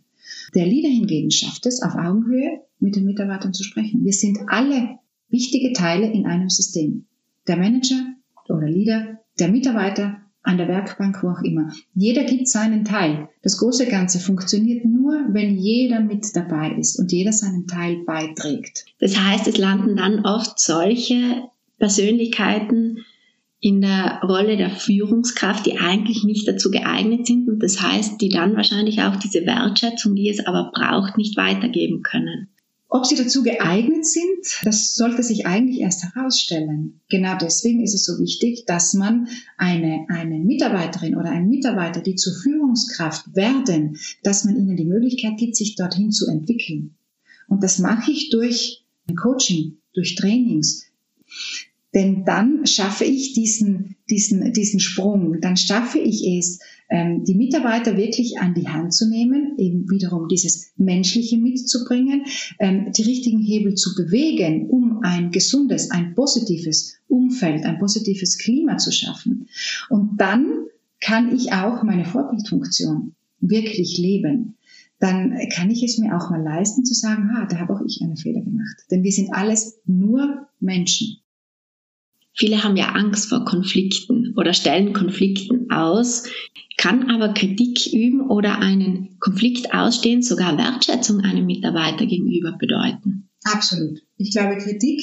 Der 0.53 0.65
Leader 0.65 0.89
hingegen 0.89 1.31
schafft 1.31 1.65
es, 1.65 1.81
auf 1.81 1.95
Augenhöhe 1.95 2.61
mit 2.79 2.95
den 2.95 3.05
Mitarbeitern 3.05 3.53
zu 3.53 3.63
sprechen. 3.63 4.03
Wir 4.03 4.13
sind 4.13 4.39
alle 4.47 4.99
wichtige 5.29 5.73
Teile 5.73 6.11
in 6.11 6.25
einem 6.25 6.49
System. 6.49 7.05
Der 7.47 7.57
Manager 7.57 8.15
oder 8.49 8.69
Leader, 8.69 9.19
der 9.39 9.49
Mitarbeiter 9.49 10.21
an 10.45 10.57
der 10.57 10.67
Werkbank, 10.67 11.21
wo 11.21 11.29
auch 11.29 11.41
immer. 11.41 11.71
Jeder 11.93 12.23
gibt 12.23 12.47
seinen 12.47 12.85
Teil. 12.85 13.29
Das 13.41 13.57
große 13.57 13.87
Ganze 13.87 14.19
funktioniert 14.19 14.85
nur, 14.85 15.25
wenn 15.29 15.57
jeder 15.57 15.99
mit 15.99 16.35
dabei 16.35 16.71
ist 16.77 16.99
und 16.99 17.11
jeder 17.11 17.33
seinen 17.33 17.67
Teil 17.67 18.03
beiträgt. 18.05 18.85
Das 18.99 19.19
heißt, 19.19 19.47
es 19.47 19.57
landen 19.57 19.97
dann 19.97 20.25
oft 20.25 20.59
solche 20.59 21.43
Persönlichkeiten 21.79 22.99
in 23.59 23.81
der 23.81 24.21
Rolle 24.23 24.57
der 24.57 24.69
Führungskraft, 24.69 25.65
die 25.65 25.79
eigentlich 25.79 26.23
nicht 26.23 26.47
dazu 26.47 26.69
geeignet 26.69 27.25
sind 27.25 27.49
und 27.49 27.63
das 27.63 27.81
heißt, 27.81 28.21
die 28.21 28.29
dann 28.29 28.55
wahrscheinlich 28.55 29.01
auch 29.01 29.15
diese 29.15 29.45
Wertschätzung, 29.45 30.15
die 30.15 30.29
es 30.29 30.45
aber 30.45 30.71
braucht, 30.71 31.17
nicht 31.17 31.35
weitergeben 31.35 32.03
können. 32.03 32.49
Ob 32.95 33.05
sie 33.05 33.15
dazu 33.17 33.43
geeignet 33.43 34.05
sind, 34.05 34.63
das 34.63 34.95
sollte 34.95 35.21
sich 35.21 35.45
eigentlich 35.45 35.81
erst 35.81 36.05
herausstellen. 36.05 37.01
Genau 37.09 37.37
deswegen 37.37 37.83
ist 37.83 37.93
es 37.93 38.05
so 38.05 38.17
wichtig, 38.19 38.63
dass 38.67 38.93
man 38.93 39.27
eine, 39.57 40.05
eine 40.07 40.39
Mitarbeiterin 40.39 41.17
oder 41.17 41.29
einen 41.29 41.49
Mitarbeiter, 41.49 41.99
die 41.99 42.15
zur 42.15 42.33
Führungskraft 42.33 43.35
werden, 43.35 43.99
dass 44.23 44.45
man 44.45 44.55
ihnen 44.55 44.77
die 44.77 44.85
Möglichkeit 44.85 45.35
gibt, 45.35 45.57
sich 45.57 45.75
dorthin 45.75 46.13
zu 46.13 46.27
entwickeln. 46.27 46.95
Und 47.49 47.63
das 47.63 47.79
mache 47.79 48.09
ich 48.11 48.29
durch 48.29 48.85
Coaching, 49.21 49.75
durch 49.93 50.15
Trainings. 50.15 50.85
Denn 51.95 52.25
dann 52.25 52.67
schaffe 52.67 53.05
ich 53.05 53.33
diesen, 53.33 53.95
diesen, 54.09 54.51
diesen 54.51 54.81
Sprung, 54.81 55.39
dann 55.39 55.55
schaffe 55.55 55.97
ich 55.97 56.27
es, 56.27 56.59
ähm, 56.89 57.23
die 57.23 57.35
Mitarbeiter 57.35 57.95
wirklich 57.95 58.37
an 58.39 58.53
die 58.53 58.67
Hand 58.67 58.93
zu 58.93 59.09
nehmen, 59.09 59.57
eben 59.57 59.89
wiederum 59.89 60.27
dieses 60.27 60.73
Menschliche 60.75 61.37
mitzubringen, 61.37 62.25
ähm, 62.59 62.91
die 62.91 63.03
richtigen 63.03 63.39
Hebel 63.39 63.75
zu 63.75 63.95
bewegen, 63.95 64.69
um 64.69 64.99
ein 65.03 65.31
gesundes, 65.31 65.89
ein 65.89 66.13
positives 66.13 66.97
Umfeld, 67.07 67.63
ein 67.63 67.79
positives 67.79 68.37
Klima 68.37 68.77
zu 68.77 68.91
schaffen. 68.91 69.47
Und 69.89 70.17
dann 70.19 70.45
kann 70.99 71.33
ich 71.33 71.53
auch 71.53 71.81
meine 71.83 72.05
Vorbildfunktion 72.05 73.15
wirklich 73.39 73.97
leben 73.97 74.57
dann 74.99 75.37
kann 75.53 75.69
ich 75.69 75.83
es 75.83 75.97
mir 75.97 76.15
auch 76.15 76.29
mal 76.29 76.41
leisten 76.41 76.85
zu 76.85 76.93
sagen, 76.93 77.29
ha, 77.33 77.45
da 77.45 77.59
habe 77.59 77.73
auch 77.73 77.81
ich 77.85 78.01
einen 78.01 78.15
Fehler 78.15 78.41
gemacht. 78.41 78.77
Denn 78.89 79.03
wir 79.03 79.11
sind 79.11 79.33
alles 79.33 79.77
nur 79.85 80.47
Menschen. 80.59 81.17
Viele 82.35 82.63
haben 82.63 82.75
ja 82.75 82.89
Angst 82.89 83.29
vor 83.29 83.45
Konflikten 83.45 84.33
oder 84.35 84.53
stellen 84.53 84.91
Konflikten 84.91 85.71
aus, 85.71 86.23
kann 86.77 87.09
aber 87.09 87.33
Kritik 87.33 87.93
üben 87.93 88.29
oder 88.29 88.59
einen 88.59 89.17
Konflikt 89.19 89.73
ausstehen, 89.73 90.21
sogar 90.21 90.57
Wertschätzung 90.57 91.21
einem 91.21 91.45
Mitarbeiter 91.45 92.05
gegenüber 92.05 92.57
bedeuten. 92.59 93.29
Absolut. 93.43 94.01
Ich 94.17 94.31
glaube, 94.31 94.57
Kritik 94.57 95.01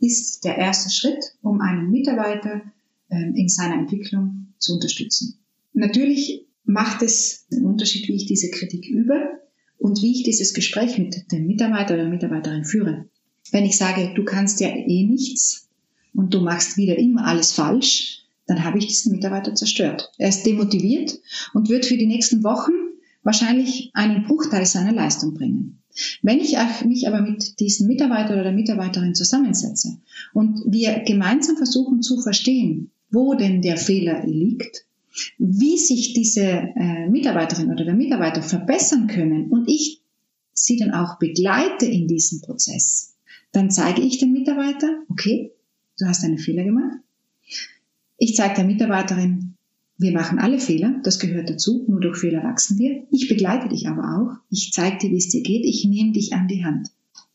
ist 0.00 0.44
der 0.44 0.56
erste 0.56 0.90
Schritt, 0.90 1.22
um 1.42 1.60
einen 1.60 1.90
Mitarbeiter 1.90 2.62
ähm, 3.10 3.34
in 3.34 3.48
seiner 3.48 3.74
Entwicklung 3.74 4.54
zu 4.58 4.74
unterstützen. 4.74 5.38
Natürlich 5.74 6.46
macht 6.64 7.02
es 7.02 7.46
einen 7.52 7.66
Unterschied, 7.66 8.08
wie 8.08 8.16
ich 8.16 8.26
diese 8.26 8.50
Kritik 8.50 8.88
übe 8.88 9.40
und 9.76 10.00
wie 10.02 10.12
ich 10.12 10.22
dieses 10.22 10.54
Gespräch 10.54 10.98
mit 10.98 11.30
dem 11.30 11.46
Mitarbeiter 11.46 11.94
oder 11.94 12.04
der 12.04 12.12
Mitarbeiterin 12.12 12.64
führe. 12.64 13.08
Wenn 13.50 13.64
ich 13.64 13.76
sage, 13.76 14.12
du 14.14 14.24
kannst 14.24 14.60
ja 14.60 14.68
eh 14.68 15.04
nichts, 15.04 15.67
und 16.14 16.34
du 16.34 16.40
machst 16.40 16.76
wieder 16.76 16.96
immer 16.96 17.26
alles 17.26 17.52
falsch, 17.52 18.24
dann 18.46 18.64
habe 18.64 18.78
ich 18.78 18.86
diesen 18.86 19.12
Mitarbeiter 19.12 19.54
zerstört. 19.54 20.10
Er 20.16 20.30
ist 20.30 20.44
demotiviert 20.44 21.18
und 21.52 21.68
wird 21.68 21.86
für 21.86 21.98
die 21.98 22.06
nächsten 22.06 22.42
Wochen 22.42 22.72
wahrscheinlich 23.22 23.90
einen 23.94 24.24
Bruchteil 24.24 24.64
seiner 24.64 24.92
Leistung 24.92 25.34
bringen. 25.34 25.82
Wenn 26.22 26.38
ich 26.40 26.56
mich 26.84 27.08
aber 27.08 27.20
mit 27.20 27.60
diesem 27.60 27.88
Mitarbeiter 27.88 28.34
oder 28.34 28.44
der 28.44 28.52
Mitarbeiterin 28.52 29.14
zusammensetze 29.14 29.98
und 30.32 30.62
wir 30.66 31.00
gemeinsam 31.00 31.56
versuchen 31.56 32.02
zu 32.02 32.20
verstehen, 32.20 32.90
wo 33.10 33.34
denn 33.34 33.62
der 33.62 33.76
Fehler 33.76 34.24
liegt, 34.24 34.86
wie 35.38 35.76
sich 35.76 36.12
diese 36.14 36.42
äh, 36.42 37.08
Mitarbeiterin 37.08 37.70
oder 37.70 37.84
der 37.84 37.94
Mitarbeiter 37.94 38.42
verbessern 38.42 39.08
können 39.08 39.48
und 39.50 39.68
ich 39.68 40.00
sie 40.52 40.76
dann 40.76 40.92
auch 40.92 41.18
begleite 41.18 41.86
in 41.86 42.06
diesem 42.06 42.40
Prozess, 42.40 43.16
dann 43.52 43.70
zeige 43.70 44.02
ich 44.02 44.18
dem 44.18 44.32
Mitarbeiter, 44.32 45.02
okay, 45.08 45.52
du 45.98 46.06
hast 46.06 46.24
einen 46.24 46.38
Fehler 46.38 46.64
gemacht. 46.64 46.98
Ich 48.16 48.34
zeige 48.34 48.54
der 48.54 48.64
Mitarbeiterin, 48.64 49.54
wir 49.96 50.12
machen 50.12 50.38
alle 50.38 50.60
Fehler, 50.60 51.00
das 51.02 51.18
gehört 51.18 51.50
dazu, 51.50 51.84
nur 51.88 52.00
durch 52.00 52.18
Fehler 52.18 52.44
wachsen 52.44 52.78
wir. 52.78 53.04
Ich 53.10 53.28
begleite 53.28 53.68
dich 53.68 53.88
aber 53.88 54.16
auch, 54.16 54.36
ich 54.50 54.72
zeige 54.72 54.98
dir, 54.98 55.10
wie 55.10 55.18
es 55.18 55.28
dir 55.28 55.42
geht, 55.42 55.64
ich 55.64 55.84
nehme 55.84 56.12
dich 56.12 56.32
an 56.32 56.46
die 56.46 56.64
Hand. 56.64 56.90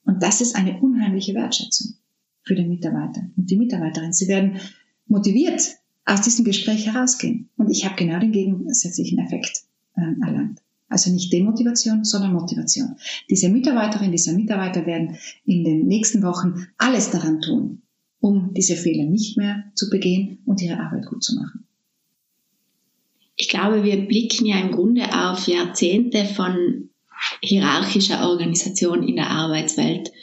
Und 0.06 0.24
das 0.24 0.42
ist 0.42 0.56
eine 0.56 0.80
unheimliche 0.80 1.34
Wertschätzung 1.34 1.96
für 2.44 2.56
den 2.56 2.70
Mitarbeiter 2.70 3.24
und 3.36 3.50
die 3.50 3.58
Mitarbeiterin. 3.58 4.14
Sie 4.14 4.28
werden 4.28 4.58
motiviert 5.08 5.62
aus 6.06 6.22
diesem 6.22 6.46
Gespräch 6.46 6.86
herausgehen. 6.88 7.50
Und 7.58 7.70
ich 7.70 7.86
habe 7.86 7.96
genau 7.96 8.20
den 8.20 8.32
gegensätzlichen 8.32 9.20
Effekt 9.20 9.64
äh, 9.96 10.26
erlangt. 10.26 10.60
Also 10.90 11.12
nicht 11.12 11.32
Demotivation, 11.34 12.04
sondern 12.04 12.34
Motivation. 12.34 12.96
Diese 13.30 13.50
Mitarbeiterin, 13.50 14.12
dieser 14.12 14.34
Mitarbeiter 14.34 14.86
werden 14.86 15.18
in 15.46 15.64
den 15.64 15.88
nächsten 15.88 16.22
Wochen 16.24 16.68
alles 16.78 17.10
daran 17.10 17.42
tun, 17.42 17.83
um 18.24 18.54
diese 18.54 18.78
Fehler 18.78 19.04
nicht 19.04 19.38
mehr 19.38 19.66
zu 19.76 19.90
begehen 19.90 20.40
und 20.46 20.62
ihre 20.62 20.80
Arbeit 20.80 21.08
gut 21.08 21.22
zu 21.22 21.36
machen. 21.36 21.68
Ich 23.36 23.50
glaube, 23.50 23.84
wir 23.84 24.08
blicken 24.08 24.46
ja 24.46 24.62
im 24.62 24.72
Grunde 24.72 25.04
auf 25.14 25.46
Jahrzehnte 25.46 26.24
von 26.24 26.90
hierarchischer 27.42 28.30
Organisation 28.30 29.06
in 29.06 29.18
der 29.18 29.30
Arbeitswelt 29.30 30.14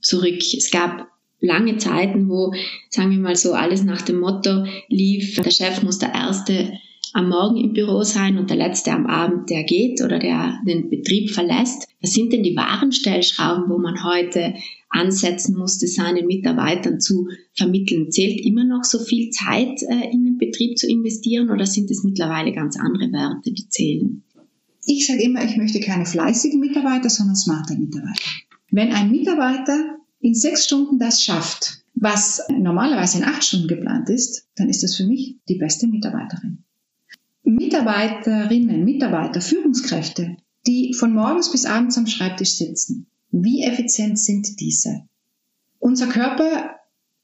zurück. 0.00 0.38
Es 0.38 0.70
gab 0.70 1.08
lange 1.40 1.78
Zeiten, 1.78 2.28
wo, 2.28 2.54
sagen 2.90 3.10
wir 3.10 3.18
mal 3.18 3.34
so, 3.34 3.54
alles 3.54 3.82
nach 3.82 4.02
dem 4.02 4.20
Motto 4.20 4.64
lief, 4.88 5.34
der 5.34 5.50
Chef 5.50 5.82
muss 5.82 5.98
der 5.98 6.14
Erste 6.14 6.78
am 7.12 7.28
Morgen 7.28 7.56
im 7.56 7.72
Büro 7.72 8.02
sein 8.02 8.38
und 8.38 8.50
der 8.50 8.56
Letzte 8.56 8.92
am 8.92 9.06
Abend, 9.06 9.50
der 9.50 9.64
geht 9.64 10.02
oder 10.02 10.18
der 10.18 10.60
den 10.66 10.90
Betrieb 10.90 11.30
verlässt. 11.30 11.88
Was 12.00 12.12
sind 12.12 12.32
denn 12.32 12.42
die 12.42 12.56
wahren 12.56 12.92
Stellschrauben, 12.92 13.68
wo 13.68 13.78
man 13.78 14.04
heute 14.04 14.54
ansetzen 14.92 15.56
musste, 15.56 15.86
seinen 15.86 16.26
Mitarbeitern 16.26 17.00
zu 17.00 17.28
vermitteln. 17.54 18.12
Zählt 18.12 18.44
immer 18.44 18.64
noch 18.64 18.84
so 18.84 18.98
viel 18.98 19.30
Zeit 19.30 19.82
äh, 19.82 20.10
in 20.12 20.24
den 20.24 20.38
Betrieb 20.38 20.78
zu 20.78 20.86
investieren 20.86 21.50
oder 21.50 21.66
sind 21.66 21.90
es 21.90 22.04
mittlerweile 22.04 22.52
ganz 22.52 22.78
andere 22.78 23.10
Werte, 23.10 23.52
die 23.52 23.68
zählen? 23.68 24.22
Ich 24.84 25.06
sage 25.06 25.22
immer, 25.22 25.44
ich 25.44 25.56
möchte 25.56 25.80
keine 25.80 26.06
fleißigen 26.06 26.60
Mitarbeiter, 26.60 27.08
sondern 27.08 27.36
smarte 27.36 27.74
Mitarbeiter. 27.74 28.22
Wenn 28.70 28.92
ein 28.92 29.10
Mitarbeiter 29.10 29.96
in 30.20 30.34
sechs 30.34 30.64
Stunden 30.64 30.98
das 30.98 31.22
schafft, 31.22 31.84
was 31.94 32.42
normalerweise 32.50 33.18
in 33.18 33.24
acht 33.24 33.44
Stunden 33.44 33.68
geplant 33.68 34.08
ist, 34.10 34.46
dann 34.56 34.68
ist 34.68 34.82
das 34.82 34.96
für 34.96 35.06
mich 35.06 35.36
die 35.48 35.56
beste 35.56 35.86
Mitarbeiterin. 35.86 36.64
Mitarbeiterinnen, 37.44 38.84
Mitarbeiter, 38.84 39.40
Führungskräfte, 39.40 40.36
die 40.66 40.94
von 40.94 41.12
morgens 41.12 41.50
bis 41.50 41.66
abends 41.66 41.98
am 41.98 42.06
Schreibtisch 42.06 42.56
sitzen, 42.56 43.06
wie 43.30 43.62
effizient 43.62 44.18
sind 44.18 44.60
diese? 44.60 45.02
Unser 45.78 46.06
Körper 46.06 46.76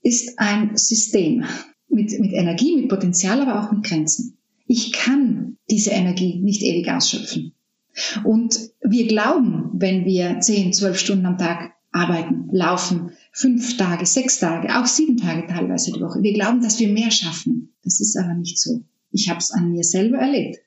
ist 0.02 0.38
ein 0.38 0.76
System 0.76 1.44
mit, 1.88 2.18
mit 2.18 2.32
Energie, 2.32 2.76
mit 2.76 2.88
Potenzial, 2.88 3.40
aber 3.40 3.62
auch 3.62 3.72
mit 3.72 3.84
Grenzen. 3.84 4.38
Ich 4.66 4.92
kann 4.92 5.56
diese 5.70 5.90
Energie 5.90 6.40
nicht 6.40 6.62
ewig 6.62 6.90
ausschöpfen. 6.90 7.52
Und 8.24 8.58
wir 8.82 9.06
glauben, 9.06 9.70
wenn 9.74 10.04
wir 10.04 10.40
10, 10.40 10.72
12 10.72 10.98
Stunden 10.98 11.26
am 11.26 11.38
Tag 11.38 11.72
arbeiten, 11.92 12.48
laufen, 12.52 13.12
fünf 13.32 13.76
Tage, 13.76 14.06
sechs 14.06 14.38
Tage, 14.38 14.78
auch 14.78 14.86
sieben 14.86 15.16
Tage 15.16 15.46
teilweise 15.46 15.92
die 15.92 16.00
Woche, 16.00 16.22
wir 16.22 16.32
glauben, 16.32 16.62
dass 16.62 16.78
wir 16.78 16.88
mehr 16.88 17.10
schaffen. 17.10 17.74
Das 17.82 18.00
ist 18.00 18.16
aber 18.16 18.34
nicht 18.34 18.58
so. 18.58 18.82
Ich 19.10 19.28
habe 19.28 19.38
es 19.38 19.50
an 19.50 19.72
mir 19.72 19.84
selber 19.84 20.18
erlebt. 20.18 20.58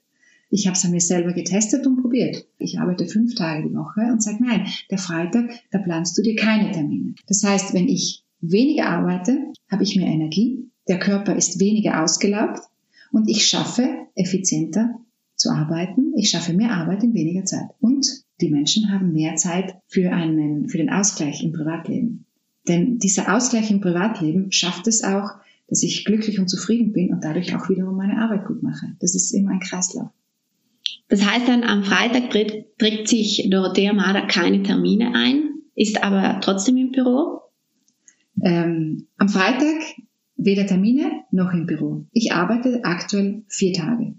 Ich 0.49 0.67
habe 0.67 0.75
es 0.75 0.83
an 0.83 0.91
mir 0.91 1.01
selber 1.01 1.33
getestet 1.33 1.87
und 1.87 2.01
probiert. 2.01 2.45
Ich 2.57 2.79
arbeite 2.79 3.07
fünf 3.07 3.35
Tage 3.35 3.69
die 3.69 3.75
Woche 3.75 4.01
und 4.11 4.21
sage, 4.21 4.43
nein, 4.43 4.67
der 4.89 4.97
Freitag, 4.97 5.49
da 5.71 5.79
planst 5.79 6.17
du 6.17 6.21
dir 6.21 6.35
keine 6.35 6.71
Termine. 6.71 7.15
Das 7.27 7.43
heißt, 7.43 7.73
wenn 7.73 7.87
ich 7.87 8.23
weniger 8.41 8.87
arbeite, 8.87 9.53
habe 9.69 9.83
ich 9.83 9.95
mehr 9.95 10.07
Energie, 10.07 10.69
der 10.87 10.99
Körper 10.99 11.35
ist 11.35 11.59
weniger 11.59 12.03
ausgelaugt 12.03 12.59
und 13.11 13.29
ich 13.29 13.47
schaffe 13.47 13.87
effizienter 14.15 14.99
zu 15.35 15.49
arbeiten. 15.51 16.13
Ich 16.17 16.29
schaffe 16.29 16.53
mehr 16.53 16.71
Arbeit 16.71 17.03
in 17.03 17.13
weniger 17.13 17.45
Zeit. 17.45 17.69
Und 17.79 18.07
die 18.41 18.49
Menschen 18.49 18.91
haben 18.91 19.13
mehr 19.13 19.35
Zeit 19.35 19.75
für 19.87 20.11
einen, 20.11 20.67
für 20.67 20.77
den 20.77 20.89
Ausgleich 20.89 21.43
im 21.43 21.53
Privatleben. 21.53 22.25
Denn 22.67 22.99
dieser 22.99 23.35
Ausgleich 23.35 23.71
im 23.71 23.81
Privatleben 23.81 24.51
schafft 24.51 24.87
es 24.87 25.03
auch, 25.03 25.31
dass 25.71 25.83
ich 25.83 26.03
glücklich 26.03 26.37
und 26.37 26.49
zufrieden 26.49 26.91
bin 26.91 27.13
und 27.13 27.23
dadurch 27.23 27.55
auch 27.55 27.69
wiederum 27.69 27.95
meine 27.95 28.21
Arbeit 28.21 28.45
gut 28.45 28.61
mache. 28.61 28.87
Das 28.99 29.15
ist 29.15 29.31
immer 29.31 29.51
ein 29.51 29.61
Kreislauf. 29.61 30.09
Das 31.07 31.25
heißt 31.25 31.47
dann, 31.47 31.63
am 31.63 31.85
Freitag 31.85 32.29
trägt 32.77 33.07
sich 33.07 33.47
Dorothea 33.49 33.93
Mader 33.93 34.27
keine 34.27 34.63
Termine 34.63 35.15
ein, 35.15 35.61
ist 35.73 36.03
aber 36.03 36.41
trotzdem 36.41 36.75
im 36.75 36.91
Büro? 36.91 37.39
Ähm, 38.43 39.07
am 39.17 39.29
Freitag 39.29 39.81
weder 40.35 40.65
Termine 40.65 41.09
noch 41.31 41.53
im 41.53 41.67
Büro. 41.67 42.05
Ich 42.11 42.33
arbeite 42.33 42.83
aktuell 42.83 43.43
vier 43.47 43.71
Tage. 43.71 44.15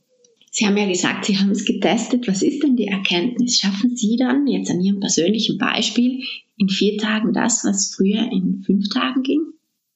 Sie 0.51 0.67
haben 0.67 0.77
ja 0.79 0.89
gesagt, 0.89 1.27
Sie 1.27 1.37
haben 1.37 1.51
es 1.51 1.67
getestet. 1.67 2.29
Was 2.29 2.43
ist 2.43 2.63
denn 2.63 2.77
die 2.77 2.87
Erkenntnis? 2.87 3.59
Schaffen 3.59 3.95
Sie 3.95 4.17
dann 4.17 4.47
jetzt 4.47 4.71
an 4.71 4.81
Ihrem 4.81 5.01
persönlichen 5.01 5.59
Beispiel 5.59 6.23
in 6.57 6.71
vier 6.71 6.97
Tagen 6.97 7.35
das, 7.35 7.63
was 7.65 7.95
früher 7.95 8.31
in 8.33 8.63
fünf 8.63 8.89
Tagen 8.89 9.23
ging? 9.23 9.41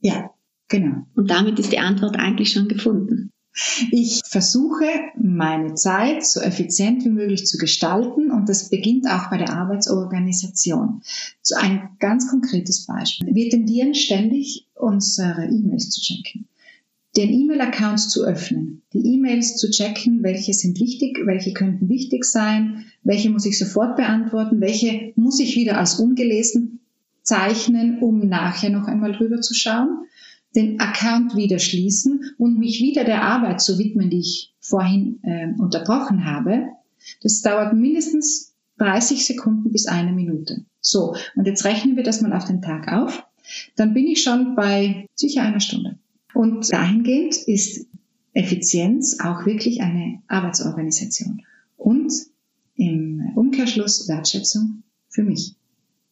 Ja, 0.01 0.31
genau. 0.69 1.07
Und 1.15 1.31
damit 1.31 1.59
ist 1.59 1.73
die 1.73 1.79
Antwort 1.79 2.17
eigentlich 2.17 2.53
schon 2.53 2.69
gefunden. 2.69 3.31
Ich 3.91 4.21
versuche, 4.27 4.85
meine 5.17 5.75
Zeit 5.75 6.27
so 6.27 6.41
effizient 6.41 7.05
wie 7.07 7.11
möglich 7.11 7.47
zu 7.47 7.57
gestalten 7.57 8.31
und 8.31 8.51
das 8.51 8.69
beginnt 8.69 9.07
auch 9.09 9.31
bei 9.31 9.39
der 9.39 9.55
Arbeitsorganisation. 9.55 11.01
So 11.41 11.57
ein 11.57 11.89
ganz 11.99 12.29
konkretes 12.29 12.85
Beispiel. 12.85 13.35
Wir 13.35 13.49
tendieren 13.49 13.95
ständig, 13.95 14.67
unsere 14.75 15.47
E-Mails 15.47 15.89
zu 15.89 16.03
checken 16.03 16.47
den 17.17 17.33
E-Mail-Account 17.33 18.01
zu 18.01 18.25
öffnen, 18.25 18.83
die 18.93 19.15
E-Mails 19.15 19.57
zu 19.57 19.71
checken, 19.71 20.23
welche 20.23 20.53
sind 20.53 20.79
wichtig, 20.79 21.19
welche 21.25 21.53
könnten 21.55 21.89
wichtig 21.89 22.25
sein, 22.25 22.85
welche 23.03 23.31
muss 23.31 23.47
ich 23.47 23.59
sofort 23.59 23.97
beantworten, 23.97 24.61
welche 24.61 25.13
muss 25.17 25.41
ich 25.41 25.57
wieder 25.57 25.79
als 25.79 25.99
ungelesen 25.99 26.81
zeichnen, 27.23 28.01
um 28.01 28.29
nachher 28.29 28.71
noch 28.71 28.87
einmal 28.87 29.13
drüber 29.13 29.41
zu 29.41 29.55
schauen 29.55 30.07
den 30.55 30.81
Account 30.81 31.37
wieder 31.37 31.59
schließen 31.59 32.33
und 32.39 32.59
mich 32.59 32.81
wieder 32.81 33.05
der 33.05 33.23
Arbeit 33.23 33.61
zu 33.61 33.79
widmen, 33.79 34.11
die 34.11 34.21
ich 34.21 34.55
vorhin 34.61 35.21
äh, 35.23 35.49
unterbrochen 35.59 36.25
habe. 36.25 36.69
Das 37.23 37.43
dauert 37.43 37.75
mindestens 37.75 38.55
30 38.79 39.27
Sekunden 39.27 39.71
bis 39.73 39.87
eine 39.87 40.13
Minute. 40.13 40.65
So, 40.81 41.15
und 41.35 41.47
jetzt 41.47 41.65
rechnen 41.65 41.97
wir 41.97 42.03
das 42.03 42.21
mal 42.21 42.33
auf 42.33 42.45
den 42.45 42.63
Tag 42.63 42.93
auf. 42.93 43.25
dann 43.77 43.95
bin 43.95 44.07
ich 44.07 44.23
schon 44.23 44.57
bei 44.57 45.07
sicher 45.15 45.43
einer 45.43 45.61
Stunde. 45.61 45.99
Und 46.35 46.71
dahingehend 46.73 47.37
ist 47.37 47.87
Effizienz 48.33 49.19
auch 49.21 49.47
wirklich 49.47 49.81
eine 49.81 50.21
Arbeitsorganisation 50.29 51.43
und 51.77 52.13
im 52.75 53.33
Umkehrschluss 53.35 54.09
Wertschätzung 54.09 54.83
für 55.09 55.23
mich. 55.23 55.55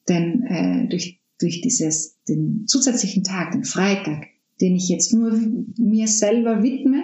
Denn 0.09 0.43
äh, 0.45 0.89
durch, 0.89 1.21
durch 1.45 1.61
dieses, 1.61 2.17
den 2.27 2.67
zusätzlichen 2.67 3.23
Tag, 3.23 3.53
den 3.53 3.65
Freitag, 3.65 4.27
den 4.61 4.75
ich 4.75 4.89
jetzt 4.89 5.13
nur 5.13 5.39
mir 5.77 6.09
selber 6.09 6.63
widme, 6.63 7.03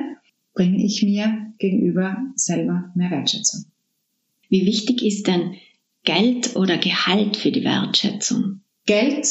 bringe 0.54 0.82
ich 0.82 1.02
mir 1.02 1.52
gegenüber 1.59 2.16
selber 2.35 2.90
mehr 2.94 3.11
Wertschätzung. 3.11 3.66
Wie 4.49 4.66
wichtig 4.66 5.02
ist 5.02 5.26
denn 5.26 5.54
Geld 6.04 6.56
oder 6.56 6.78
Gehalt 6.78 7.37
für 7.37 7.52
die 7.52 7.64
Wertschätzung? 7.64 8.62
Geld 8.87 9.26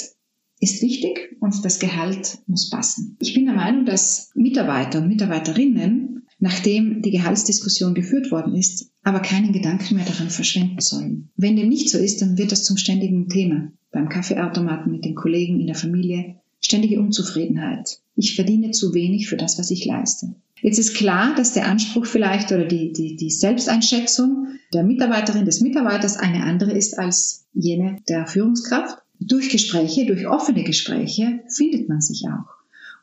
ist 0.59 0.81
wichtig 0.81 1.35
und 1.39 1.65
das 1.65 1.79
Gehalt 1.79 2.37
muss 2.45 2.69
passen. 2.69 3.17
Ich 3.19 3.33
bin 3.33 3.45
der 3.45 3.55
Meinung, 3.55 3.85
dass 3.85 4.31
Mitarbeiter 4.35 4.99
und 4.99 5.07
Mitarbeiterinnen, 5.07 6.27
nachdem 6.37 7.01
die 7.01 7.11
Gehaltsdiskussion 7.11 7.95
geführt 7.95 8.31
worden 8.31 8.55
ist, 8.55 8.91
aber 9.03 9.21
keinen 9.21 9.53
Gedanken 9.53 9.95
mehr 9.95 10.05
daran 10.05 10.29
verschwenden 10.29 10.81
sollen. 10.81 11.29
Wenn 11.35 11.55
dem 11.55 11.67
nicht 11.67 11.89
so 11.89 11.97
ist, 11.97 12.21
dann 12.21 12.37
wird 12.37 12.51
das 12.51 12.63
zum 12.63 12.77
ständigen 12.77 13.27
Thema. 13.27 13.71
Beim 13.91 14.10
Kaffeeautomaten 14.10 14.91
mit 14.91 15.05
den 15.05 15.15
Kollegen 15.15 15.60
in 15.60 15.67
der 15.67 15.75
Familie, 15.75 16.36
ständige 16.62 17.00
Unzufriedenheit. 17.00 18.00
Ich 18.15 18.36
verdiene 18.36 18.72
zu 18.72 18.93
wenig 18.93 19.29
für 19.29 19.38
das, 19.38 19.58
was 19.58 19.72
ich 19.72 19.86
leiste. 19.86 20.36
Jetzt 20.62 20.77
ist 20.77 20.96
klar, 20.96 21.36
dass 21.36 21.53
der 21.53 21.67
Anspruch 21.67 22.05
vielleicht 22.05 22.51
oder 22.51 22.65
die, 22.65 22.91
die, 22.91 23.15
die 23.15 23.29
Selbsteinschätzung 23.29 24.48
der 24.74 24.84
Mitarbeiterin, 24.84 25.46
des 25.46 25.62
Mitarbeiters 25.62 26.17
eine 26.17 26.43
andere 26.43 26.72
ist 26.72 26.98
als 26.98 27.46
jene 27.53 27.98
der 28.08 28.27
Führungskraft. 28.27 29.01
Durch 29.19 29.50
Gespräche, 29.50 30.05
durch 30.05 30.27
offene 30.27 30.63
Gespräche 30.63 31.41
findet 31.48 31.89
man 31.89 32.01
sich 32.01 32.25
auch. 32.27 32.50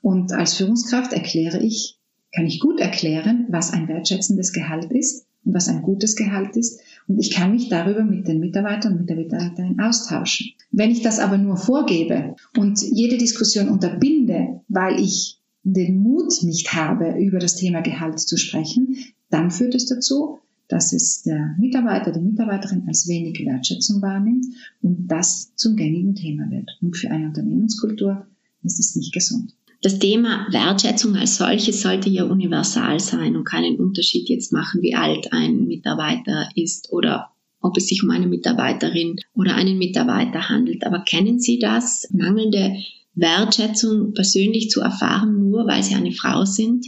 Und 0.03 0.33
als 0.33 0.55
Führungskraft 0.55 1.13
erkläre 1.13 1.59
ich, 1.63 1.99
kann 2.35 2.47
ich 2.47 2.61
gut 2.61 2.81
erklären, 2.81 3.47
was 3.49 3.73
ein 3.73 3.89
wertschätzendes 3.89 4.53
Gehalt 4.53 4.93
ist 4.93 5.27
und 5.45 5.55
was 5.55 5.69
ein 5.69 5.83
gutes 5.83 6.17
Gehalt 6.17 6.57
ist. 6.57 6.81
Und 7.09 7.19
ich 7.19 7.31
kann 7.31 7.53
mich 7.53 7.69
darüber 7.69 8.05
mit 8.05 8.27
den 8.27 8.41
Mitarbeitern 8.41 8.93
und 8.93 9.01
mit 9.01 9.09
der 9.11 9.17
Mitarbeiterin 9.17 9.81
austauschen. 9.81 10.53
Wenn 10.73 10.91
ich 10.91 11.03
das 11.03 11.19
aber 11.19 11.39
nur 11.39 11.57
vorgebe 11.57 12.35
und 12.57 12.81
jede 12.83 13.17
Diskussion 13.17 13.69
unterbinde, 13.69 14.61
weil 14.69 15.01
ich 15.01 15.39
den 15.63 15.99
Mut 15.99 16.43
nicht 16.43 16.73
habe, 16.75 17.19
über 17.19 17.39
das 17.39 17.57
Thema 17.57 17.81
Gehalt 17.81 18.21
zu 18.21 18.37
sprechen, 18.37 18.97
dann 19.31 19.51
führt 19.51 19.75
es 19.75 19.87
dazu, 19.87 20.39
dass 20.69 20.93
es 20.93 21.23
der 21.23 21.55
Mitarbeiter, 21.59 22.13
die 22.13 22.21
Mitarbeiterin 22.21 22.85
als 22.87 23.09
wenig 23.09 23.45
Wertschätzung 23.45 24.03
wahrnimmt 24.03 24.47
und 24.83 25.07
das 25.09 25.55
zum 25.55 25.77
gängigen 25.77 26.15
Thema 26.15 26.51
wird. 26.51 26.77
Und 26.83 26.97
für 26.97 27.11
eine 27.11 27.27
Unternehmenskultur 27.27 28.27
ist 28.63 28.81
es 28.81 28.97
nicht 28.97 29.13
gesund. 29.13 29.55
Das 29.83 29.99
Thema 29.99 30.47
Wertschätzung 30.51 31.17
als 31.17 31.37
solches 31.37 31.83
sollte 31.83 32.09
ja 32.09 32.25
universal 32.25 32.99
sein 32.99 33.37
und 33.37 33.45
keinen 33.45 33.77
Unterschied 33.77 34.29
jetzt 34.29 34.53
machen, 34.53 34.83
wie 34.83 34.95
alt 34.95 35.33
ein 35.33 35.67
Mitarbeiter 35.67 36.49
ist 36.55 36.93
oder 36.93 37.31
ob 37.61 37.77
es 37.77 37.89
sich 37.89 38.03
um 38.03 38.11
eine 38.11 38.27
Mitarbeiterin 38.27 39.17
oder 39.35 39.55
einen 39.55 39.79
Mitarbeiter 39.79 40.49
handelt. 40.49 40.85
Aber 40.85 41.01
kennen 41.01 41.41
Sie 41.41 41.59
das, 41.59 42.09
mangelnde 42.13 42.77
Wertschätzung 43.15 44.15
persönlich 44.15 44.71
zu 44.71 44.81
erfahren, 44.81 45.51
nur 45.51 45.67
weil 45.67 45.83
Sie 45.83 45.95
eine 45.95 46.13
Frau 46.13 46.45
sind? 46.45 46.87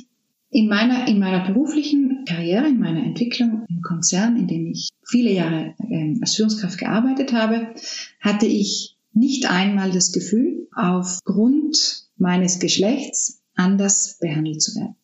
In 0.50 0.68
meiner, 0.68 1.06
in 1.08 1.18
meiner 1.18 1.46
beruflichen 1.46 2.24
Karriere, 2.26 2.68
in 2.68 2.78
meiner 2.78 3.04
Entwicklung 3.04 3.66
im 3.68 3.82
Konzern, 3.82 4.36
in 4.36 4.46
dem 4.46 4.66
ich 4.66 4.88
viele 5.06 5.32
Jahre 5.32 5.74
äh, 5.90 6.14
als 6.20 6.36
Führungskraft 6.36 6.78
gearbeitet 6.78 7.32
habe, 7.34 7.74
hatte 8.20 8.46
ich 8.46 8.96
nicht 9.12 9.50
einmal 9.50 9.90
das 9.90 10.12
Gefühl, 10.12 10.68
aufgrund 10.74 12.07
meines 12.18 12.58
Geschlechts 12.58 13.40
anders 13.54 14.18
behandelt 14.20 14.62
zu 14.62 14.74
werden. 14.76 14.96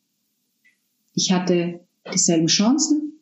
Ich 1.14 1.32
hatte 1.32 1.80
dieselben 2.12 2.48
Chancen, 2.48 3.20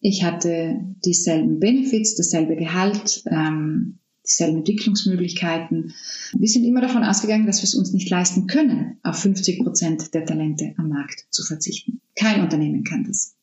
ich 0.00 0.24
hatte 0.24 0.80
dieselben 1.04 1.60
Benefits, 1.60 2.16
dasselbe 2.16 2.56
Gehalt, 2.56 3.22
ähm, 3.26 3.98
dieselben 4.26 4.58
Entwicklungsmöglichkeiten. 4.58 5.92
Wir 6.32 6.48
sind 6.48 6.64
immer 6.64 6.80
davon 6.80 7.04
ausgegangen, 7.04 7.46
dass 7.46 7.60
wir 7.60 7.64
es 7.64 7.74
uns 7.74 7.92
nicht 7.92 8.08
leisten 8.08 8.46
können, 8.46 8.98
auf 9.02 9.16
50 9.16 9.60
Prozent 9.60 10.14
der 10.14 10.24
Talente 10.24 10.74
am 10.76 10.88
Markt 10.88 11.26
zu 11.30 11.42
verzichten. 11.42 12.00
Kein 12.14 12.42
Unternehmen 12.42 12.84
kann 12.84 13.04
das. 13.04 13.34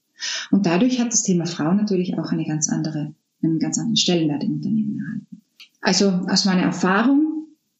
Und 0.50 0.66
dadurch 0.66 1.00
hat 1.00 1.12
das 1.12 1.24
Thema 1.24 1.46
Frau 1.46 1.74
natürlich 1.74 2.18
auch 2.18 2.32
eine 2.32 2.46
ganz 2.46 2.70
andere, 2.70 3.14
einen 3.44 3.60
ganz 3.60 3.78
anderen 3.78 3.98
Stellenwert 3.98 4.44
im 4.44 4.54
Unternehmen 4.54 5.00
erhalten. 5.00 5.42
Also 5.82 6.10
aus 6.32 6.46
meiner 6.46 6.64
Erfahrung, 6.64 7.27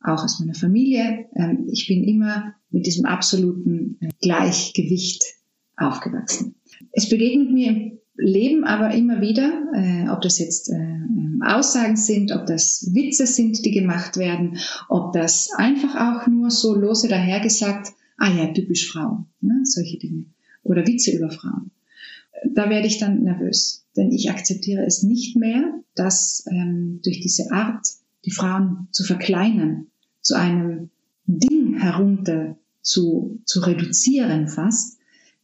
auch 0.08 0.24
aus 0.24 0.40
meiner 0.40 0.54
Familie, 0.54 1.26
ähm, 1.36 1.68
ich 1.72 1.88
bin 1.88 2.04
immer 2.04 2.56
mit 2.70 2.86
diesem 2.86 3.06
absoluten 3.06 3.98
äh, 4.02 4.10
Gleichgewicht 4.22 5.24
aufgewachsen. 5.76 6.56
Es 6.92 7.10
begegnet 7.10 7.52
mir 7.52 7.70
im 7.70 8.00
Leben 8.18 8.64
aber 8.64 8.94
immer 8.94 9.22
wieder, 9.22 9.64
äh, 9.76 10.10
ob 10.10 10.22
das 10.22 10.40
jetzt 10.40 10.70
äh, 10.70 10.98
Aussagen 11.46 11.98
sind, 11.98 12.32
ob 12.32 12.46
das 12.46 12.90
Witze 12.94 13.28
sind, 13.28 13.64
die 13.64 13.72
gemacht 13.72 14.18
werden, 14.18 14.58
ob 14.90 15.14
das 15.14 15.50
einfach 15.56 15.96
auch 15.96 16.28
nur 16.28 16.50
so 16.50 16.76
lose 16.76 17.08
dahergesagt, 17.08 17.90
ah 18.18 18.32
ja, 18.32 18.48
typisch 18.48 18.92
Frau, 18.92 19.26
ne, 19.42 19.62
solche 19.64 20.00
Dinge. 20.00 20.26
Oder 20.64 20.86
Witze 20.88 21.12
über 21.12 21.30
Frauen. 21.30 21.72
Da 22.54 22.70
werde 22.70 22.88
ich 22.88 22.98
dann 22.98 23.24
nervös, 23.24 23.86
denn 23.96 24.12
ich 24.12 24.30
akzeptiere 24.30 24.86
es 24.86 25.04
nicht 25.04 25.36
mehr, 25.36 25.80
dass 25.96 26.44
ähm, 26.50 27.00
durch 27.04 27.20
diese 27.20 27.52
Art, 27.52 27.88
die 28.26 28.32
Frauen 28.32 28.88
zu 28.92 29.04
verkleinern, 29.04 29.88
zu 30.28 30.38
einem 30.38 30.90
Ding 31.26 31.80
herunter 31.80 32.58
zu, 32.82 33.40
zu 33.46 33.62
reduzieren 33.62 34.50
fast, 34.50 35.00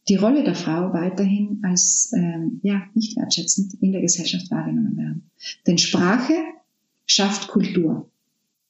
die 0.08 0.16
Rolle 0.16 0.44
der 0.44 0.54
Frau 0.54 0.92
weiterhin 0.92 1.60
als 1.62 2.12
ähm, 2.14 2.60
ja, 2.62 2.82
nicht 2.92 3.16
wertschätzend 3.16 3.74
in 3.80 3.92
der 3.92 4.02
Gesellschaft 4.02 4.50
wahrgenommen 4.50 4.96
werden. 4.98 5.30
Denn 5.66 5.78
Sprache 5.78 6.34
schafft 7.06 7.48
Kultur. 7.48 8.10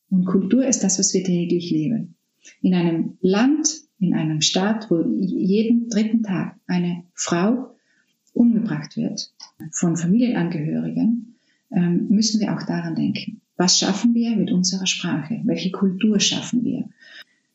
Und 0.08 0.26
Kultur 0.26 0.64
ist 0.64 0.84
das, 0.84 1.00
was 1.00 1.12
wir 1.12 1.24
täglich 1.24 1.72
leben. 1.72 2.14
In 2.62 2.74
einem 2.74 3.18
Land, 3.20 3.80
in 3.98 4.14
einem 4.14 4.40
Staat, 4.40 4.88
wo 4.92 5.02
jeden 5.02 5.88
dritten 5.88 6.22
Tag 6.22 6.54
eine 6.68 7.02
Frau 7.14 7.74
umgebracht 8.34 8.96
wird 8.96 9.32
von 9.72 9.96
Familienangehörigen, 9.96 11.34
ähm, 11.72 12.06
müssen 12.08 12.40
wir 12.40 12.54
auch 12.54 12.62
daran 12.62 12.94
denken. 12.94 13.40
Was 13.56 13.78
schaffen 13.78 14.14
wir 14.14 14.36
mit 14.36 14.50
unserer 14.50 14.86
Sprache? 14.86 15.40
Welche 15.44 15.70
Kultur 15.70 16.18
schaffen 16.20 16.64
wir? 16.64 16.88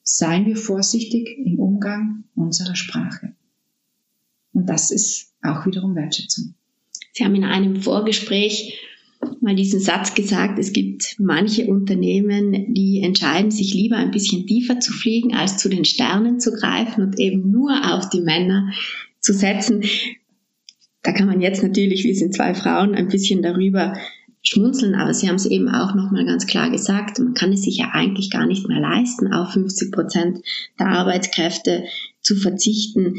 Seien 0.02 0.46
wir 0.46 0.56
vorsichtig 0.56 1.38
im 1.38 1.60
Umgang 1.60 2.24
unserer 2.36 2.76
Sprache. 2.76 3.34
Und 4.54 4.68
das 4.70 4.92
ist 4.92 5.34
auch 5.42 5.66
wiederum 5.66 5.96
Wertschätzung. 5.96 6.56
Sie 7.12 7.26
haben 7.26 7.36
in 7.36 7.44
einem 7.44 7.82
Vorgespräch 7.82 8.80
mal 9.42 9.56
diesen 9.56 9.80
Satz 9.80 10.16
gesagt, 10.16 10.58
es 10.60 10.72
gibt 10.72 11.16
manche 11.20 11.68
Unternehmen, 11.68 12.74
die 12.74 13.02
entscheiden 13.02 13.52
sich 13.52 13.74
lieber 13.74 13.98
ein 13.98 14.12
bisschen 14.12 14.48
tiefer 14.48 14.80
zu 14.80 14.94
fliegen, 14.94 15.34
als 15.34 15.58
zu 15.58 15.70
den 15.70 15.86
Sternen 15.86 16.40
zu 16.40 16.54
greifen 16.54 17.04
und 17.04 17.20
eben 17.20 17.52
nur 17.52 17.94
auf 17.94 18.10
die 18.10 18.22
Männer 18.22 18.72
zu 19.20 19.34
setzen. 19.34 19.84
Da 21.04 21.12
kann 21.12 21.28
man 21.28 21.42
jetzt 21.42 21.64
natürlich, 21.64 22.04
wir 22.04 22.16
sind 22.16 22.34
zwei 22.34 22.54
Frauen, 22.54 22.96
ein 22.96 23.08
bisschen 23.08 23.42
darüber 23.42 23.96
schmunzeln, 24.44 24.96
aber 24.96 25.14
Sie 25.14 25.28
haben 25.28 25.36
es 25.36 25.46
eben 25.46 25.70
auch 25.70 25.94
nochmal 25.96 26.26
ganz 26.26 26.48
klar 26.48 26.70
gesagt, 26.70 27.20
man 27.20 27.34
kann 27.34 27.52
es 27.52 27.64
sich 27.64 27.78
ja 27.78 27.90
eigentlich 27.92 28.30
gar 28.30 28.46
nicht 28.46 28.68
mehr 28.68 28.80
leisten, 28.80 29.34
auf 29.34 29.52
50 29.52 29.92
Prozent 29.92 30.40
der 30.80 30.88
Arbeitskräfte 30.88 31.84
zu 32.22 32.36
verzichten. 32.36 33.16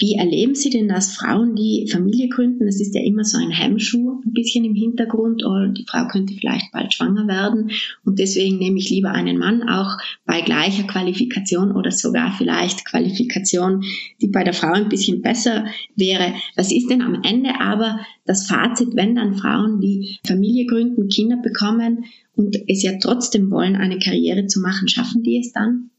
Wie 0.00 0.14
erleben 0.14 0.54
Sie 0.54 0.70
denn 0.70 0.86
das 0.86 1.16
Frauen, 1.16 1.56
die 1.56 1.88
Familie 1.90 2.28
gründen? 2.28 2.66
Das 2.66 2.80
ist 2.80 2.94
ja 2.94 3.02
immer 3.02 3.24
so 3.24 3.36
ein 3.36 3.50
Hemmschuh 3.50 4.20
ein 4.24 4.32
bisschen 4.32 4.64
im 4.64 4.76
Hintergrund. 4.76 5.42
Oh, 5.44 5.66
die 5.66 5.84
Frau 5.88 6.06
könnte 6.06 6.34
vielleicht 6.34 6.70
bald 6.70 6.94
schwanger 6.94 7.26
werden 7.26 7.72
und 8.04 8.20
deswegen 8.20 8.58
nehme 8.58 8.78
ich 8.78 8.90
lieber 8.90 9.10
einen 9.10 9.38
Mann, 9.38 9.68
auch 9.68 9.98
bei 10.24 10.40
gleicher 10.40 10.84
Qualifikation 10.84 11.72
oder 11.72 11.90
sogar 11.90 12.32
vielleicht 12.38 12.84
Qualifikation, 12.84 13.82
die 14.22 14.28
bei 14.28 14.44
der 14.44 14.54
Frau 14.54 14.72
ein 14.72 14.88
bisschen 14.88 15.20
besser 15.20 15.66
wäre. 15.96 16.32
Was 16.54 16.70
ist 16.70 16.88
denn 16.88 17.02
am 17.02 17.22
Ende 17.24 17.60
aber 17.60 17.98
das 18.24 18.46
Fazit, 18.46 18.90
wenn 18.94 19.16
dann 19.16 19.34
Frauen, 19.34 19.80
die 19.80 20.20
Familie 20.24 20.66
gründen, 20.66 21.08
Kinder 21.08 21.38
bekommen 21.42 22.04
und 22.36 22.56
es 22.68 22.84
ja 22.84 22.92
trotzdem 23.00 23.50
wollen, 23.50 23.74
eine 23.74 23.98
Karriere 23.98 24.46
zu 24.46 24.60
machen, 24.60 24.86
schaffen 24.86 25.24
die 25.24 25.38
es 25.38 25.52
dann? 25.52 25.90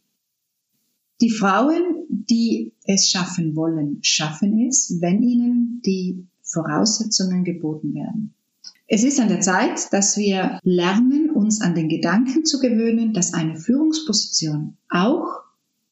Die 1.19 1.31
Frauen, 1.31 1.98
die 2.29 2.73
es 2.85 3.09
schaffen 3.09 3.55
wollen, 3.55 3.99
schaffen 4.01 4.67
es, 4.67 4.97
wenn 4.99 5.21
ihnen 5.21 5.81
die 5.85 6.25
Voraussetzungen 6.43 7.43
geboten 7.43 7.93
werden. 7.93 8.33
Es 8.87 9.03
ist 9.03 9.19
an 9.19 9.29
der 9.29 9.41
Zeit, 9.41 9.93
dass 9.93 10.17
wir 10.17 10.59
lernen, 10.63 11.29
uns 11.29 11.61
an 11.61 11.75
den 11.75 11.89
Gedanken 11.89 12.43
zu 12.43 12.59
gewöhnen, 12.59 13.13
dass 13.13 13.33
eine 13.33 13.55
Führungsposition 13.55 14.77
auch 14.89 15.41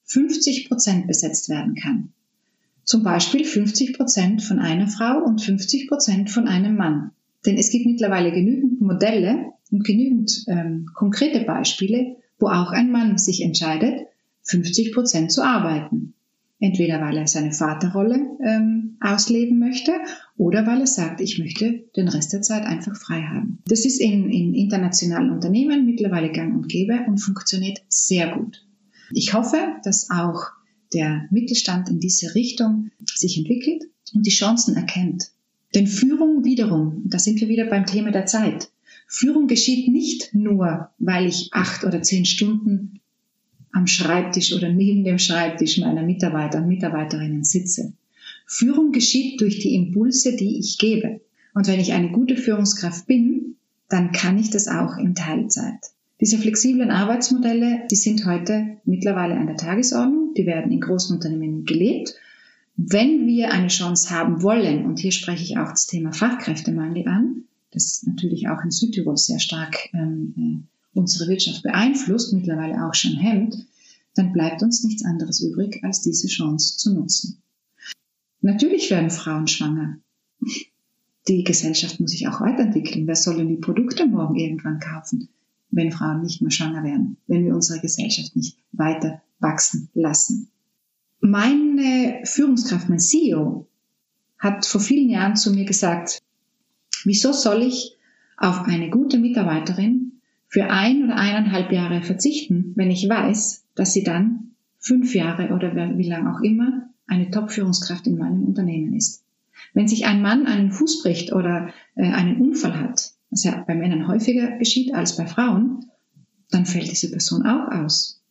50 0.06 0.68
Prozent 0.68 1.06
besetzt 1.06 1.50
werden 1.50 1.76
kann. 1.76 2.14
Zum 2.84 3.04
Beispiel 3.04 3.46
50 3.46 3.98
Prozent 3.98 4.42
von 4.42 4.60
einer 4.60 4.88
Frau 4.88 5.24
und 5.24 5.42
50 5.42 5.88
Prozent 5.88 6.32
von 6.32 6.48
einem 6.48 6.76
Mann. 6.76 7.12
Denn 7.46 7.58
es 7.58 7.70
gibt 7.70 7.86
mittlerweile 7.86 8.32
genügend 8.32 8.82
Modelle 8.82 9.52
und 9.70 9.84
genügend 9.84 10.46
ähm, 10.48 10.88
konkrete 10.96 11.42
Beispiele, 11.42 12.16
wo 12.40 12.48
auch 12.48 12.72
ein 12.72 12.92
Mann 12.92 13.18
sich 13.18 13.44
entscheidet, 13.44 14.08
50 14.44 14.94
Prozent 14.94 15.32
zu 15.32 15.44
arbeiten. 15.44 16.14
Entweder 16.60 17.00
weil 17.02 17.18
er 17.18 17.28
seine 17.28 17.52
Vaterrolle 17.52 18.20
ähm, 18.44 18.98
ausleben 19.00 19.60
möchte 19.60 19.92
oder 20.38 20.66
weil 20.66 20.80
er 20.80 20.88
sagt, 20.88 21.22
ich 21.22 21.38
möchte 21.38 21.86
den 21.96 22.08
Rest 22.08 22.34
der 22.34 22.42
Zeit 22.42 22.64
einfach 22.64 22.96
frei 22.96 23.22
haben. 23.22 23.60
Das 23.68 23.86
ist 23.86 24.00
in, 24.00 24.30
in 24.32 24.56
internationalen 24.56 25.32
Unternehmen 25.32 25.86
mittlerweile 25.86 26.32
gang 26.32 26.56
und 26.56 26.68
gäbe 26.68 27.06
und 27.08 27.20
funktioniert 27.20 27.84
sehr 27.90 28.36
gut. 28.36 28.66
Ich 29.12 29.34
hoffe, 29.34 29.58
dass 29.84 30.10
auch 30.10 30.48
der 30.94 31.28
Mittelstand 31.30 31.90
in 31.90 32.00
diese 32.00 32.34
Richtung 32.34 32.90
sich 33.06 33.38
entwickelt 33.38 33.84
und 34.14 34.26
die 34.26 34.32
Chancen 34.32 34.76
erkennt. 34.76 35.30
Denn 35.76 35.86
Führung 35.86 36.44
wiederum, 36.44 37.04
da 37.06 37.20
sind 37.20 37.40
wir 37.40 37.50
wieder 37.50 37.66
beim 37.66 37.86
Thema 37.86 38.12
der 38.12 38.26
Zeit. 38.26 38.72
Führung 39.08 39.48
geschieht 39.48 39.90
nicht 39.90 40.34
nur, 40.34 40.90
weil 40.98 41.28
ich 41.28 41.50
acht 41.52 41.84
oder 41.84 42.02
zehn 42.02 42.26
Stunden 42.26 43.00
am 43.78 43.86
Schreibtisch 43.86 44.54
oder 44.54 44.70
neben 44.70 45.04
dem 45.04 45.20
Schreibtisch 45.20 45.78
meiner 45.78 46.02
Mitarbeiter 46.02 46.58
und 46.58 46.68
Mitarbeiterinnen 46.68 47.44
sitze. 47.44 47.94
Führung 48.48 48.92
geschieht 48.92 49.40
durch 49.40 49.60
die 49.60 49.76
Impulse, 49.76 50.36
die 50.36 50.58
ich 50.58 50.80
gebe. 50.80 51.22
Und 51.54 51.68
wenn 51.68 51.80
ich 51.80 51.94
eine 51.94 52.12
gute 52.12 52.36
Führungskraft 52.36 53.06
bin, 53.06 53.56
dann 53.88 54.12
kann 54.12 54.40
ich 54.40 54.50
das 54.50 54.68
auch 54.68 54.98
in 54.98 55.14
Teilzeit. 55.14 55.92
Diese 56.20 56.40
flexiblen 56.40 56.90
Arbeitsmodelle, 56.90 57.84
die 57.92 57.96
sind 57.96 58.26
heute 58.26 58.78
mittlerweile 58.86 59.36
an 59.36 59.46
der 59.46 59.58
Tagesordnung, 59.58 60.34
die 60.36 60.48
werden 60.48 60.72
in 60.72 60.82
großen 60.82 61.16
Unternehmen 61.16 61.66
gelebt. 61.66 62.16
Wenn 62.78 63.28
wir 63.28 63.52
eine 63.52 63.68
Chance 63.68 64.10
haben 64.10 64.42
wollen, 64.42 64.86
und 64.86 64.98
hier 64.98 65.12
spreche 65.12 65.44
ich 65.44 65.58
auch 65.60 65.70
das 65.70 65.86
Thema 65.86 66.12
Fachkräftemangel 66.14 67.08
an, 67.08 67.44
das 67.72 68.04
natürlich 68.08 68.50
auch 68.50 68.64
in 68.64 68.72
Südtirol 68.72 69.18
sehr 69.18 69.40
stark 69.40 69.90
ähm, 69.94 70.34
äh, 70.36 70.77
unsere 70.98 71.30
Wirtschaft 71.30 71.64
beeinflusst, 71.64 72.34
mittlerweile 72.34 72.86
auch 72.86 72.94
schon 72.94 73.14
hemmt, 73.14 73.66
dann 74.16 74.34
bleibt 74.34 74.64
uns 74.64 74.84
nichts 74.84 75.06
anderes 75.06 75.42
übrig, 75.42 75.84
als 75.84 76.02
diese 76.02 76.28
Chance 76.28 76.78
zu 76.78 76.94
nutzen. 76.94 77.42
Natürlich 78.42 78.90
werden 78.90 79.12
Frauen 79.12 79.48
schwanger. 79.48 80.00
Die 81.28 81.44
Gesellschaft 81.44 82.00
muss 82.00 82.12
sich 82.12 82.28
auch 82.28 82.42
weiterentwickeln. 82.42 83.06
Wer 83.06 83.16
soll 83.16 83.38
denn 83.38 83.50
die 83.50 83.58
Produkte 83.58 84.08
morgen 84.08 84.36
irgendwann 84.36 84.80
kaufen, 84.80 85.30
wenn 85.70 85.92
Frauen 85.92 86.22
nicht 86.22 86.42
mehr 86.42 86.52
schwanger 86.52 86.84
werden, 86.84 87.18
wenn 87.28 87.46
wir 87.46 87.54
unsere 87.54 87.80
Gesellschaft 87.80 88.36
nicht 88.36 88.58
weiter 88.72 89.22
wachsen 89.40 89.90
lassen? 89.94 90.50
Meine 91.20 92.22
Führungskraft, 92.24 92.90
mein 92.90 93.00
CEO, 93.00 93.68
hat 94.40 94.66
vor 94.66 94.82
vielen 94.82 95.10
Jahren 95.10 95.36
zu 95.36 95.52
mir 95.52 95.66
gesagt, 95.66 96.20
wieso 97.04 97.34
soll 97.34 97.64
ich 97.64 97.98
auf 98.38 98.62
eine 98.62 98.90
gute 98.90 99.18
Mitarbeiterin 99.18 100.07
für 100.48 100.70
ein 100.70 101.06
oder 101.06 101.18
eineinhalb 101.18 101.72
Jahre 101.72 102.02
verzichten, 102.02 102.74
wenn 102.76 102.92
ich 102.92 103.08
weiß, 103.08 103.66
dass 103.76 103.94
sie 103.94 104.04
dann 104.04 104.52
fünf 104.80 105.14
Jahre 105.14 105.54
oder 105.54 105.76
wie 105.98 106.08
lang 106.08 106.28
auch 106.28 106.42
immer 106.42 106.90
eine 107.06 107.32
Top-Führungskraft 107.32 108.08
in 108.08 108.18
meinem 108.18 108.44
Unternehmen 108.44 108.94
ist. 108.94 109.24
Wenn 109.74 109.88
sich 109.88 110.06
ein 110.06 110.22
Mann 110.22 110.46
einen 110.46 110.72
Fuß 110.72 111.04
bricht 111.04 111.34
oder 111.34 111.74
äh, 111.96 112.12
einen 112.12 112.40
Unfall 112.42 112.80
hat, 112.80 113.12
was 113.30 113.44
ja 113.44 113.64
bei 113.68 113.76
Männern 113.76 114.08
häufiger 114.08 114.58
geschieht 114.58 114.94
als 114.94 115.18
bei 115.18 115.26
Frauen, 115.26 115.86
dann 116.50 116.66
fällt 116.66 116.90
diese 116.90 117.12
Person 117.12 117.46
auch 117.46 117.72
aus. 117.72 118.22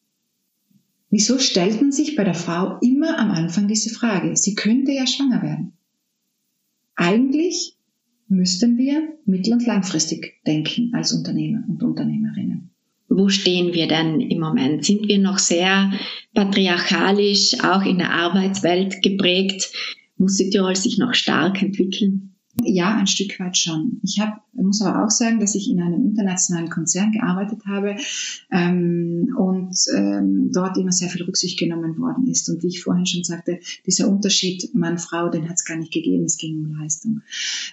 Wieso 1.11 1.39
stellt 1.39 1.81
man 1.81 1.93
sich 1.93 2.17
bei 2.17 2.25
der 2.25 2.35
Frau 2.35 2.79
immer 2.81 3.19
am 3.19 3.31
Anfang 3.31 3.69
diese 3.69 3.91
Frage? 3.91 4.37
Sie 4.37 4.55
könnte 4.55 4.93
ja 4.93 5.07
schwanger 5.07 5.43
werden. 5.43 5.73
Eigentlich 6.95 7.76
müssten 8.29 8.79
wir 8.79 9.17
mittel- 9.25 9.55
und 9.55 9.67
langfristig 9.67 10.35
denken 10.47 10.93
als 10.95 11.13
Unternehmer 11.13 11.65
und 11.69 11.83
Unternehmerinnen. 11.83 12.71
Wo 13.09 13.29
stehen 13.29 13.73
wir 13.73 13.87
denn 13.87 14.21
im 14.21 14.41
Moment? 14.41 14.85
Sind 14.85 15.09
wir 15.09 15.19
noch 15.19 15.39
sehr 15.39 15.93
patriarchalisch, 16.35 17.57
auch 17.63 17.85
in 17.85 17.99
der 17.99 18.13
Arbeitswelt 18.13 19.01
geprägt? 19.03 19.73
Muss 20.19 20.37
Südtirol 20.37 20.75
sich 20.75 20.99
noch 20.99 21.15
stark 21.15 21.63
entwickeln? 21.63 22.36
Ja, 22.67 22.97
ein 22.97 23.07
Stück 23.07 23.39
weit 23.41 23.57
schon. 23.57 24.01
Ich 24.03 24.21
hab, 24.21 24.43
muss 24.53 24.83
aber 24.83 25.05
auch 25.05 25.11
sagen, 25.11 25.39
dass 25.41 25.55
ich 25.55 25.71
in 25.71 25.81
einem 25.81 26.05
internationalen 26.05 26.69
Konzern 26.69 27.13
gearbeitet 27.13 27.61
habe 27.67 27.97
ähm, 28.51 29.35
und 29.39 29.77
ähm, 29.97 30.51
dort 30.53 30.77
immer 30.77 30.93
sehr 30.93 31.09
viel 31.09 31.23
Rücksicht 31.23 31.59
genommen 31.59 31.99
worden 31.99 32.27
ist. 32.27 32.49
Und 32.49 32.63
wie 32.63 32.69
ich 32.69 32.83
vorhin 32.83 33.07
schon 33.07 33.25
sagte, 33.25 33.61
dieser 33.87 34.09
Unterschied 34.09 34.75
Mann-Frau, 34.75 35.29
den 35.29 35.49
hat 35.49 35.57
es 35.57 35.65
gar 35.65 35.77
nicht 35.77 35.93
gegeben, 35.93 36.25
es 36.25 36.39
ging 36.39 36.59
um 36.59 36.81
Leistung. 36.81 37.23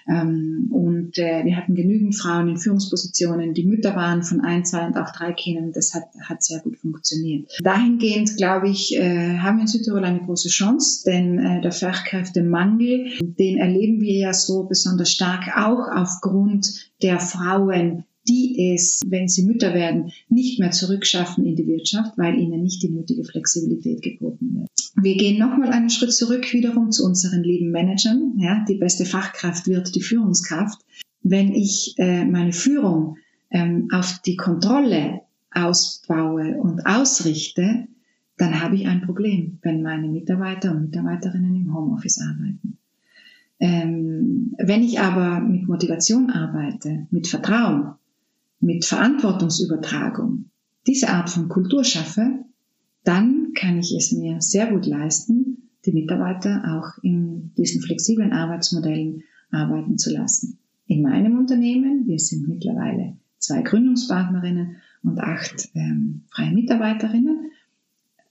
Ähm, 0.08 0.68
und 0.70 1.18
äh, 1.18 1.44
wir 1.44 1.56
hatten 1.56 1.74
genügend 1.74 2.16
Frauen 2.16 2.48
in 2.48 2.56
Führungspositionen, 2.56 3.54
die 3.54 3.64
Mütter 3.64 3.96
waren 3.96 4.22
von 4.22 4.40
ein, 4.40 4.64
zwei 4.64 4.86
und 4.86 4.96
auch 4.96 5.10
drei 5.10 5.32
Kindern. 5.32 5.72
Das 5.72 5.94
hat, 5.94 6.04
hat 6.20 6.44
sehr 6.44 6.60
gut 6.60 6.78
funktioniert. 6.78 7.50
Dahingehend, 7.62 8.36
glaube 8.36 8.68
ich, 8.68 8.96
äh, 8.96 9.38
haben 9.38 9.56
wir 9.56 9.62
in 9.62 9.68
Südtirol 9.68 10.04
eine 10.04 10.20
große 10.20 10.48
Chance, 10.48 11.02
denn 11.04 11.38
äh, 11.38 11.60
der 11.60 11.72
Fachkräftemangel, 11.72 13.10
den 13.20 13.58
erleben 13.58 14.00
wir 14.00 14.14
ja 14.14 14.32
so 14.32 14.64
besonders 14.64 14.83
stark, 15.04 15.56
auch 15.56 15.88
aufgrund 15.88 16.90
der 17.02 17.20
Frauen, 17.20 18.04
die 18.26 18.72
es, 18.74 19.02
wenn 19.06 19.28
sie 19.28 19.44
Mütter 19.44 19.74
werden, 19.74 20.12
nicht 20.28 20.58
mehr 20.58 20.70
zurückschaffen 20.70 21.44
in 21.44 21.56
die 21.56 21.66
Wirtschaft, 21.66 22.16
weil 22.16 22.38
ihnen 22.38 22.62
nicht 22.62 22.82
die 22.82 22.88
nötige 22.88 23.24
Flexibilität 23.24 24.02
geboten 24.02 24.60
wird. 24.60 24.70
Wir 24.96 25.16
gehen 25.16 25.38
nochmal 25.38 25.70
einen 25.70 25.90
Schritt 25.90 26.12
zurück 26.12 26.52
wiederum 26.52 26.90
zu 26.90 27.04
unseren 27.04 27.42
lieben 27.42 27.70
Managern. 27.70 28.34
Ja, 28.38 28.64
die 28.66 28.76
beste 28.76 29.04
Fachkraft 29.04 29.66
wird 29.66 29.94
die 29.94 30.02
Führungskraft. 30.02 30.80
Wenn 31.22 31.52
ich 31.52 31.94
äh, 31.98 32.24
meine 32.24 32.52
Führung 32.52 33.16
ähm, 33.50 33.88
auf 33.92 34.20
die 34.24 34.36
Kontrolle 34.36 35.22
ausbaue 35.50 36.56
und 36.58 36.86
ausrichte, 36.86 37.86
dann 38.36 38.60
habe 38.60 38.76
ich 38.76 38.86
ein 38.86 39.02
Problem, 39.02 39.58
wenn 39.62 39.82
meine 39.82 40.08
Mitarbeiter 40.08 40.72
und 40.72 40.82
Mitarbeiterinnen 40.82 41.54
im 41.54 41.74
Homeoffice 41.74 42.20
arbeiten. 42.20 42.73
Ähm, 43.60 44.54
wenn 44.58 44.82
ich 44.82 45.00
aber 45.00 45.40
mit 45.40 45.68
Motivation 45.68 46.30
arbeite, 46.30 47.06
mit 47.10 47.28
Vertrauen, 47.28 47.94
mit 48.60 48.84
Verantwortungsübertragung, 48.84 50.46
diese 50.86 51.08
Art 51.08 51.30
von 51.30 51.48
Kultur 51.48 51.84
schaffe, 51.84 52.44
dann 53.04 53.52
kann 53.54 53.78
ich 53.78 53.94
es 53.96 54.12
mir 54.12 54.40
sehr 54.40 54.66
gut 54.66 54.86
leisten, 54.86 55.70
die 55.84 55.92
Mitarbeiter 55.92 56.62
auch 56.76 57.02
in 57.02 57.52
diesen 57.56 57.82
flexiblen 57.82 58.32
Arbeitsmodellen 58.32 59.22
arbeiten 59.50 59.98
zu 59.98 60.12
lassen. 60.12 60.58
In 60.86 61.02
meinem 61.02 61.38
Unternehmen, 61.38 62.06
wir 62.06 62.18
sind 62.18 62.48
mittlerweile 62.48 63.16
zwei 63.38 63.62
Gründungspartnerinnen 63.62 64.76
und 65.02 65.20
acht 65.20 65.68
ähm, 65.74 66.22
freie 66.30 66.52
Mitarbeiterinnen, 66.52 67.50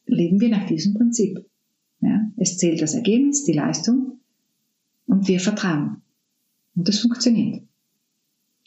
leben 0.06 0.40
wir 0.40 0.50
nach 0.50 0.66
diesem 0.66 0.96
Prinzip. 0.96 1.46
Ja, 2.02 2.22
es 2.38 2.58
zählt 2.58 2.82
das 2.82 2.96
Ergebnis, 2.96 3.44
die 3.46 3.54
Leistung 3.54 4.13
und 5.06 5.28
wir 5.28 5.40
vertrauen. 5.40 6.02
Und 6.76 6.88
das 6.88 7.00
funktioniert. 7.00 7.64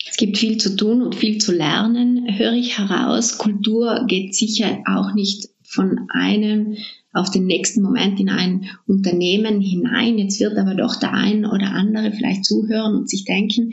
Es 0.09 0.17
gibt 0.17 0.39
viel 0.39 0.59
zu 0.59 0.77
tun 0.77 1.03
und 1.03 1.15
viel 1.15 1.39
zu 1.39 1.53
lernen, 1.53 2.39
höre 2.39 2.53
ich 2.53 2.79
heraus. 2.79 3.39
Kultur 3.39 4.05
geht 4.07 4.35
sicher 4.35 4.83
auch 4.87 5.15
nicht 5.15 5.49
von 5.63 6.09
einem 6.11 6.77
auf 7.13 7.31
den 7.31 7.47
nächsten 7.47 7.83
Moment 7.83 8.21
in 8.21 8.29
ein 8.29 8.69
Unternehmen 8.87 9.61
hinein. 9.61 10.19
Jetzt 10.19 10.39
wird 10.39 10.59
aber 10.59 10.75
doch 10.75 10.97
der 10.97 11.13
ein 11.13 11.45
oder 11.45 11.73
andere 11.73 12.13
vielleicht 12.13 12.45
zuhören 12.45 12.95
und 12.95 13.09
sich 13.09 13.25
denken, 13.25 13.73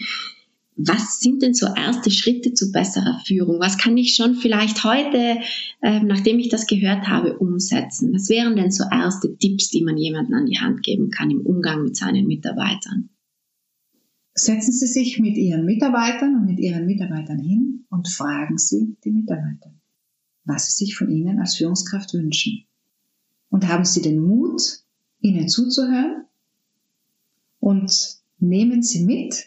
was 0.76 1.20
sind 1.20 1.42
denn 1.42 1.54
so 1.54 1.68
erste 1.68 2.10
Schritte 2.10 2.54
zu 2.54 2.72
besserer 2.72 3.22
Führung? 3.26 3.60
Was 3.60 3.78
kann 3.78 3.96
ich 3.98 4.16
schon 4.16 4.36
vielleicht 4.36 4.84
heute, 4.84 5.40
äh, 5.82 6.00
nachdem 6.00 6.40
ich 6.40 6.50
das 6.50 6.66
gehört 6.66 7.08
habe, 7.08 7.38
umsetzen? 7.38 8.14
Was 8.14 8.30
wären 8.30 8.56
denn 8.56 8.72
so 8.72 8.84
erste 8.92 9.38
Tipps, 9.38 9.70
die 9.70 9.84
man 9.84 9.98
jemandem 9.98 10.36
an 10.36 10.46
die 10.46 10.60
Hand 10.60 10.84
geben 10.84 11.10
kann 11.10 11.30
im 11.30 11.42
Umgang 11.42 11.84
mit 11.84 11.96
seinen 11.96 12.26
Mitarbeitern? 12.26 13.10
Setzen 14.34 14.72
Sie 14.72 14.88
sich 14.88 15.20
mit 15.20 15.38
Ihren 15.38 15.66
Mitarbeitern 15.66 16.36
und 16.36 16.46
mit 16.46 16.60
Ihren 16.60 16.88
Mitarbeitern 16.88 17.40
hin 17.40 17.86
und 17.90 18.08
fragen 18.08 18.58
Sie 18.58 18.98
die 19.04 19.12
Mitarbeiter, 19.12 19.72
was 20.44 20.66
sie 20.66 20.86
sich 20.86 20.96
von 20.96 21.12
Ihnen 21.12 21.40
als 21.40 21.56
Führungskraft 21.56 22.14
wünschen. 22.16 22.66
Und 23.50 23.68
haben 23.68 23.86
Sie 23.86 24.02
den 24.02 24.20
Mut, 24.20 24.84
ihnen 25.24 25.48
zuzuhören 25.48 26.26
und 27.60 28.18
nehmen 28.40 28.82
Sie 28.82 29.06
mit, 29.06 29.46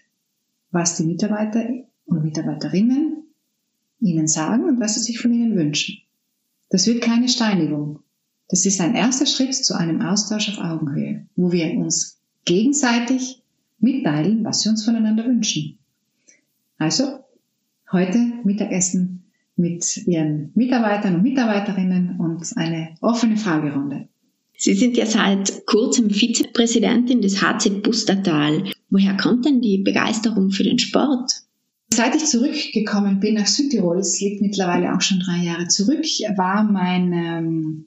was 0.76 0.98
die 0.98 1.04
Mitarbeiter 1.04 1.64
und 2.04 2.22
Mitarbeiterinnen 2.22 3.24
ihnen 4.00 4.28
sagen 4.28 4.64
und 4.64 4.78
was 4.78 4.94
sie 4.94 5.00
sich 5.00 5.18
von 5.18 5.32
ihnen 5.32 5.56
wünschen. 5.56 6.02
Das 6.68 6.86
wird 6.86 7.00
keine 7.00 7.30
Steinigung. 7.30 8.00
Das 8.50 8.66
ist 8.66 8.80
ein 8.82 8.94
erster 8.94 9.24
Schritt 9.24 9.54
zu 9.54 9.74
einem 9.74 10.02
Austausch 10.02 10.50
auf 10.50 10.62
Augenhöhe, 10.62 11.26
wo 11.34 11.50
wir 11.50 11.72
uns 11.78 12.20
gegenseitig 12.44 13.42
mitteilen, 13.78 14.44
was 14.44 14.64
wir 14.64 14.70
uns 14.70 14.84
voneinander 14.84 15.24
wünschen. 15.24 15.78
Also 16.76 17.20
heute 17.90 18.18
Mittagessen 18.44 19.24
mit 19.56 19.96
Ihren 20.06 20.52
Mitarbeitern 20.54 21.14
und 21.16 21.22
Mitarbeiterinnen 21.22 22.20
und 22.20 22.54
eine 22.56 22.96
offene 23.00 23.38
Fragerunde. 23.38 24.08
Sie 24.58 24.74
sind 24.74 24.98
ja 24.98 25.06
seit 25.06 25.64
kurzem 25.64 26.10
Vizepräsidentin 26.10 27.22
des 27.22 27.40
HZ 27.40 27.82
Bustertal. 27.82 28.72
Woher 28.88 29.16
kommt 29.16 29.44
denn 29.44 29.60
die 29.60 29.78
Begeisterung 29.78 30.50
für 30.50 30.62
den 30.62 30.78
Sport? 30.78 31.42
Seit 31.92 32.14
ich 32.14 32.26
zurückgekommen 32.26 33.20
bin 33.20 33.34
nach 33.34 33.46
Südtirol, 33.46 33.98
es 33.98 34.20
liegt 34.20 34.42
mittlerweile 34.42 34.94
auch 34.94 35.00
schon 35.00 35.20
drei 35.20 35.44
Jahre 35.44 35.68
zurück, 35.68 36.04
war 36.36 36.64
mein, 36.64 37.12
ähm, 37.12 37.86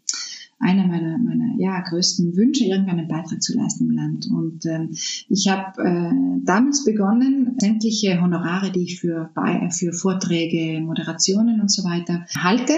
einer 0.60 0.88
meiner, 0.88 1.18
meiner 1.18 1.56
ja, 1.58 1.82
größten 1.82 2.36
Wünsche, 2.36 2.66
irgendeinen 2.66 3.08
Beitrag 3.08 3.42
zu 3.42 3.56
leisten 3.58 3.90
im 3.90 3.96
Land. 3.96 4.28
Und 4.28 4.66
ähm, 4.66 4.90
ich 5.30 5.48
habe 5.48 5.82
äh, 5.82 6.42
damals 6.44 6.84
begonnen, 6.86 7.56
sämtliche 7.60 8.22
Honorare, 8.22 8.72
die 8.72 8.84
ich 8.84 9.00
für, 9.00 9.32
für 9.72 9.94
Vorträge, 9.94 10.82
Moderationen 10.82 11.62
und 11.62 11.72
so 11.72 11.84
weiter 11.84 12.26
halte, 12.38 12.74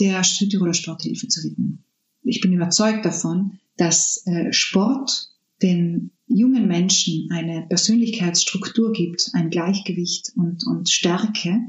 der 0.00 0.22
Südtiroler 0.24 0.74
Sporthilfe 0.74 1.28
zu 1.28 1.44
widmen. 1.44 1.84
Ich 2.22 2.40
bin 2.40 2.52
überzeugt 2.52 3.04
davon, 3.04 3.58
dass 3.76 4.26
äh, 4.26 4.52
Sport 4.52 5.33
den 5.64 6.10
jungen 6.26 6.68
Menschen 6.68 7.28
eine 7.32 7.66
Persönlichkeitsstruktur 7.68 8.92
gibt, 8.92 9.30
ein 9.32 9.50
Gleichgewicht 9.50 10.32
und, 10.36 10.66
und 10.66 10.88
Stärke, 10.88 11.60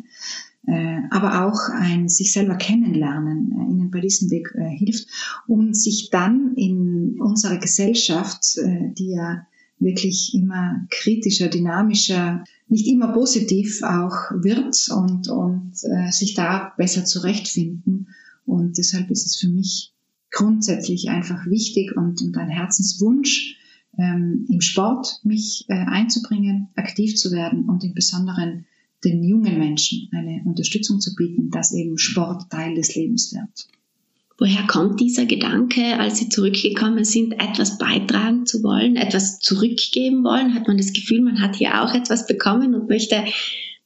äh, 0.67 0.97
aber 1.11 1.45
auch 1.45 1.69
ein 1.69 2.09
sich 2.09 2.31
selber 2.31 2.55
kennenlernen, 2.55 3.51
äh, 3.51 3.71
ihnen 3.71 3.91
bei 3.91 4.01
diesem 4.01 4.31
Weg 4.31 4.53
äh, 4.55 4.67
hilft, 4.69 5.07
um 5.47 5.73
sich 5.73 6.09
dann 6.09 6.55
in 6.55 7.21
unserer 7.21 7.57
Gesellschaft, 7.57 8.57
die 8.57 9.11
ja 9.11 9.45
wirklich 9.79 10.33
immer 10.33 10.85
kritischer, 10.89 11.47
dynamischer, 11.47 12.43
nicht 12.67 12.87
immer 12.87 13.09
positiv 13.09 13.83
auch 13.83 14.31
wird 14.31 14.87
und, 14.89 15.27
und 15.27 15.73
sich 16.11 16.33
da 16.33 16.73
besser 16.77 17.05
zurechtfinden. 17.05 18.07
Und 18.45 18.77
deshalb 18.77 19.11
ist 19.11 19.25
es 19.25 19.35
für 19.35 19.49
mich 19.49 19.93
grundsätzlich 20.31 21.09
einfach 21.09 21.45
wichtig 21.45 21.95
und, 21.95 22.21
und 22.21 22.37
ein 22.37 22.49
Herzenswunsch, 22.49 23.57
ähm, 23.97 24.45
im 24.49 24.61
Sport 24.61 25.19
mich 25.23 25.65
äh, 25.67 25.73
einzubringen, 25.73 26.69
aktiv 26.75 27.15
zu 27.15 27.31
werden 27.31 27.69
und 27.69 27.83
im 27.83 27.93
Besonderen 27.93 28.65
den 29.03 29.23
jungen 29.23 29.59
Menschen 29.59 30.09
eine 30.11 30.41
Unterstützung 30.45 30.99
zu 30.99 31.15
bieten, 31.15 31.51
dass 31.51 31.73
eben 31.73 31.97
Sport 31.97 32.49
Teil 32.49 32.75
des 32.75 32.95
Lebens 32.95 33.33
wird. 33.33 33.67
Woher 34.37 34.63
kommt 34.67 34.99
dieser 34.99 35.25
Gedanke, 35.25 35.97
als 35.97 36.17
Sie 36.17 36.27
zurückgekommen 36.27 37.05
sind, 37.05 37.33
etwas 37.33 37.77
beitragen 37.77 38.45
zu 38.45 38.63
wollen, 38.63 38.97
etwas 38.97 39.39
zurückgeben 39.39 40.25
wollen? 40.25 40.53
Hat 40.53 40.67
man 40.67 40.77
das 40.77 40.91
Gefühl, 40.91 41.21
man 41.21 41.39
hat 41.39 41.55
hier 41.55 41.81
auch 41.81 41.93
etwas 41.93 42.27
bekommen 42.27 42.75
und 42.75 42.89
möchte 42.89 43.23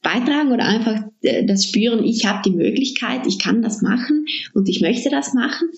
beitragen 0.02 0.50
oder 0.50 0.64
einfach 0.64 1.04
äh, 1.22 1.44
das 1.44 1.66
Spüren, 1.66 2.02
ich 2.04 2.26
habe 2.26 2.42
die 2.44 2.56
Möglichkeit, 2.56 3.26
ich 3.26 3.38
kann 3.38 3.62
das 3.62 3.80
machen 3.82 4.26
und 4.54 4.68
ich 4.68 4.80
möchte 4.80 5.10
das 5.10 5.34
machen? 5.34 5.68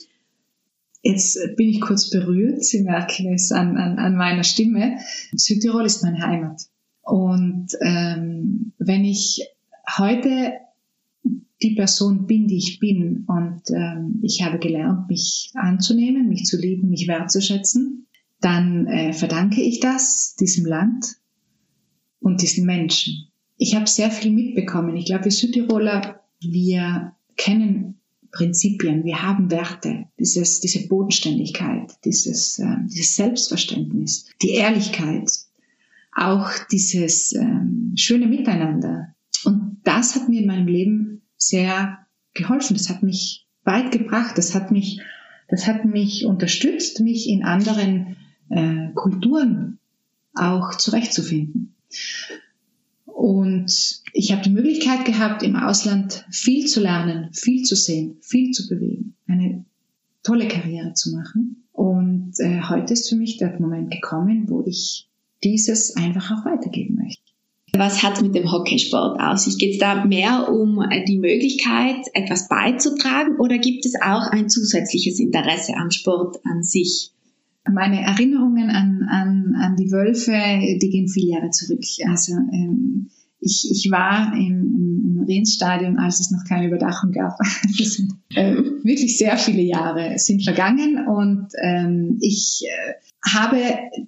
Jetzt 1.03 1.39
bin 1.57 1.69
ich 1.69 1.81
kurz 1.81 2.11
berührt, 2.11 2.65
Sie 2.65 2.83
merken 2.83 3.33
es 3.35 3.51
an, 3.51 3.77
an, 3.77 3.99
an 3.99 4.17
meiner 4.17 4.45
Stimme. 4.45 4.99
Südtirol 5.35 5.85
ist 5.85 6.03
meine 6.05 6.25
Heimat. 6.25 6.63
Und 7.03 7.69
ähm, 7.81 8.73
wenn 8.79 9.05
ich 9.05 9.49
heute 9.99 10.53
die 11.61 11.75
Person 11.75 12.27
bin, 12.27 12.47
die 12.47 12.59
ich 12.59 12.79
bin 12.79 13.25
und 13.27 13.63
ähm, 13.71 14.21
ich 14.23 14.43
habe 14.43 14.59
gelernt, 14.59 15.09
mich 15.09 15.51
anzunehmen, 15.55 16.29
mich 16.29 16.45
zu 16.45 16.57
lieben, 16.57 16.89
mich 16.89 17.09
wertzuschätzen, 17.09 18.07
dann 18.41 18.87
äh, 18.87 19.13
verdanke 19.13 19.61
ich 19.61 19.81
das 19.81 20.37
diesem 20.39 20.67
Land 20.67 21.17
und 22.21 22.43
diesen 22.43 22.67
Menschen. 22.67 23.29
Ich 23.57 23.75
habe 23.75 23.89
sehr 23.89 24.11
viel 24.11 24.33
mitbekommen. 24.33 24.97
Ich 24.97 25.07
glaube, 25.07 25.25
wir 25.25 25.31
Südtiroler, 25.31 26.21
wir 26.41 27.13
kennen 27.37 28.01
Prinzipien, 28.33 29.05
wir 29.05 29.23
haben 29.23 29.51
Werte, 29.51 30.07
dieses, 30.19 30.61
diese 30.61 30.89
Bodenständigkeit, 30.89 31.93
dieses, 32.05 32.59
äh, 32.59 32.77
dieses 32.87 33.15
Selbstverständnis, 33.15 34.27
die 34.43 34.53
Ehrlichkeit, 34.53 35.31
auch 36.15 36.51
dieses 36.71 37.35
ähm, 37.35 37.93
schöne 37.97 38.27
Miteinander. 38.27 39.15
Und 39.45 39.81
das 39.85 40.15
hat 40.15 40.29
mir 40.29 40.41
in 40.41 40.47
meinem 40.47 40.67
Leben 40.67 41.23
sehr 41.37 42.07
geholfen. 42.35 42.75
Das 42.77 42.89
hat 42.89 43.03
mich 43.03 43.47
weit 43.65 43.93
gebracht. 43.93 44.37
Das 44.39 44.55
hat 44.55 44.71
mich, 44.71 45.01
das 45.49 45.67
hat 45.67 45.85
mich 45.85 46.25
unterstützt, 46.25 47.01
mich 47.01 47.29
in 47.29 47.45
anderen 47.45 48.17
äh, 48.49 48.89
Kulturen 48.95 49.79
auch 50.35 50.75
zurechtzufinden. 50.77 51.75
Und 53.23 54.03
ich 54.15 54.33
habe 54.33 54.43
die 54.43 54.51
Möglichkeit 54.51 55.05
gehabt, 55.05 55.45
im 55.45 55.55
Ausland 55.55 56.27
viel 56.29 56.67
zu 56.67 56.81
lernen, 56.81 57.33
viel 57.33 57.63
zu 57.63 57.77
sehen, 57.77 58.17
viel 58.21 58.51
zu 58.51 58.69
bewegen, 58.69 59.15
eine 59.29 59.65
tolle 60.25 60.49
Karriere 60.49 60.95
zu 60.95 61.13
machen. 61.13 61.65
Und 61.71 62.33
äh, 62.41 62.63
heute 62.69 62.95
ist 62.95 63.09
für 63.09 63.15
mich 63.15 63.37
der 63.37 63.61
Moment 63.61 63.93
gekommen, 63.93 64.47
wo 64.49 64.65
ich 64.67 65.09
dieses 65.45 65.95
einfach 65.95 66.33
auch 66.33 66.45
weitergeben 66.45 66.97
möchte. 66.97 67.23
Was 67.77 68.03
hat 68.03 68.17
es 68.17 68.23
mit 68.23 68.35
dem 68.35 68.51
Hockeysport 68.51 69.21
aus 69.21 69.45
sich? 69.45 69.57
Geht 69.57 69.75
es 69.75 69.79
da 69.79 70.05
mehr 70.05 70.49
um 70.53 70.83
die 71.07 71.19
Möglichkeit, 71.19 72.05
etwas 72.15 72.49
beizutragen 72.49 73.37
oder 73.39 73.59
gibt 73.59 73.87
es 73.87 73.95
auch 74.03 74.33
ein 74.33 74.51
zusätzliches 74.51 75.21
Interesse 75.21 75.75
am 75.77 75.93
Sport 75.93 76.41
an 76.45 76.65
sich? 76.65 77.12
Meine 77.71 78.03
Erinnerungen 78.03 78.71
an, 78.71 79.07
an, 79.09 79.55
an 79.57 79.77
die 79.77 79.91
Wölfe, 79.93 80.33
die 80.33 80.91
gehen 80.91 81.09
viele 81.09 81.29
Jahre 81.29 81.51
zurück. 81.51 81.85
Also 82.09 82.33
ähm, 82.33 83.09
ich, 83.41 83.69
ich 83.71 83.91
war 83.91 84.35
im, 84.35 85.19
im 85.19 85.25
Rennstadion, 85.27 85.99
als 85.99 86.21
es 86.21 86.31
noch 86.31 86.45
keine 86.49 86.67
Überdachung 86.67 87.13
gab. 87.13 87.39
Das 87.79 87.95
sind 87.95 88.13
äh, 88.35 88.55
wirklich 88.83 89.19
sehr 89.19 89.37
viele 89.37 89.63
Jahre 89.63 90.19
sind 90.19 90.45
vergangen 90.45 91.07
und 91.07 91.49
ähm, 91.61 92.19
ich 92.21 92.63
äh, 92.65 92.95
habe 93.25 93.61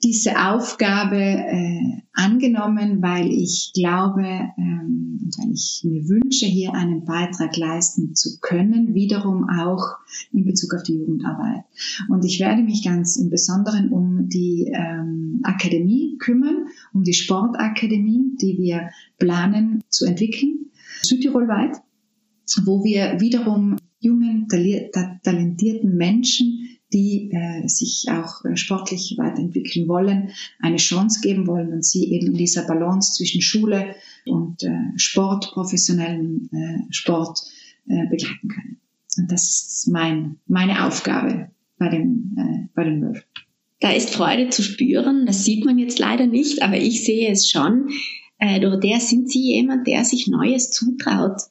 diese 0.02 0.32
Aufgabe 0.50 1.16
äh, 1.16 2.02
angenommen, 2.12 3.00
weil 3.00 3.30
ich 3.30 3.72
glaube 3.74 4.24
ähm, 4.58 5.20
und 5.24 5.38
weil 5.38 5.52
ich 5.52 5.82
mir 5.84 6.08
wünsche, 6.08 6.46
hier 6.46 6.74
einen 6.74 7.04
Beitrag 7.04 7.56
leisten 7.56 8.14
zu 8.14 8.38
können, 8.40 8.94
wiederum 8.94 9.48
auch 9.48 9.96
in 10.32 10.44
Bezug 10.44 10.74
auf 10.74 10.82
die 10.82 10.98
Jugendarbeit. 10.98 11.64
Und 12.08 12.24
ich 12.24 12.40
werde 12.40 12.62
mich 12.62 12.84
ganz 12.84 13.16
im 13.16 13.30
Besonderen 13.30 13.90
um 13.90 14.28
die 14.28 14.70
ähm, 14.74 15.40
Akademie 15.44 16.18
kümmern, 16.18 16.66
um 16.92 17.04
die 17.04 17.14
Sportakademie, 17.14 18.36
die 18.40 18.58
wir 18.58 18.90
planen 19.18 19.82
zu 19.88 20.04
entwickeln, 20.06 20.70
südtirolweit, 21.02 21.76
wo 22.64 22.84
wir 22.84 23.20
wiederum 23.20 23.76
jungen, 24.00 24.48
talentierten 25.22 25.96
Menschen 25.96 26.73
die 26.94 27.30
äh, 27.32 27.66
sich 27.66 28.06
auch 28.08 28.44
äh, 28.44 28.56
sportlich 28.56 29.16
weiterentwickeln 29.18 29.88
wollen, 29.88 30.30
eine 30.60 30.76
Chance 30.76 31.20
geben 31.20 31.46
wollen 31.46 31.72
und 31.72 31.84
sie 31.84 32.12
eben 32.12 32.28
in 32.28 32.34
dieser 32.34 32.66
Balance 32.66 33.14
zwischen 33.14 33.42
Schule 33.42 33.96
und 34.24 34.62
äh, 34.62 34.96
Sport, 34.96 35.50
professionellen 35.52 36.48
äh, 36.52 36.92
Sport 36.92 37.40
äh, 37.88 38.06
begleiten 38.08 38.48
können. 38.48 38.80
Und 39.18 39.30
das 39.30 39.42
ist 39.42 39.88
mein, 39.88 40.36
meine 40.46 40.86
Aufgabe 40.86 41.50
bei 41.78 41.88
den, 41.88 42.36
äh, 42.38 42.68
bei 42.74 42.84
den 42.84 43.02
Wölfen. 43.02 43.24
Da 43.80 43.90
ist 43.90 44.10
Freude 44.10 44.48
zu 44.48 44.62
spüren, 44.62 45.26
das 45.26 45.44
sieht 45.44 45.64
man 45.64 45.78
jetzt 45.78 45.98
leider 45.98 46.26
nicht, 46.26 46.62
aber 46.62 46.78
ich 46.78 47.04
sehe 47.04 47.30
es 47.30 47.50
schon. 47.50 47.90
Äh, 48.38 48.60
Dorothea, 48.60 49.00
sind 49.00 49.30
Sie 49.30 49.54
jemand, 49.54 49.86
der 49.86 50.04
sich 50.04 50.28
Neues 50.28 50.70
zutraut? 50.70 51.42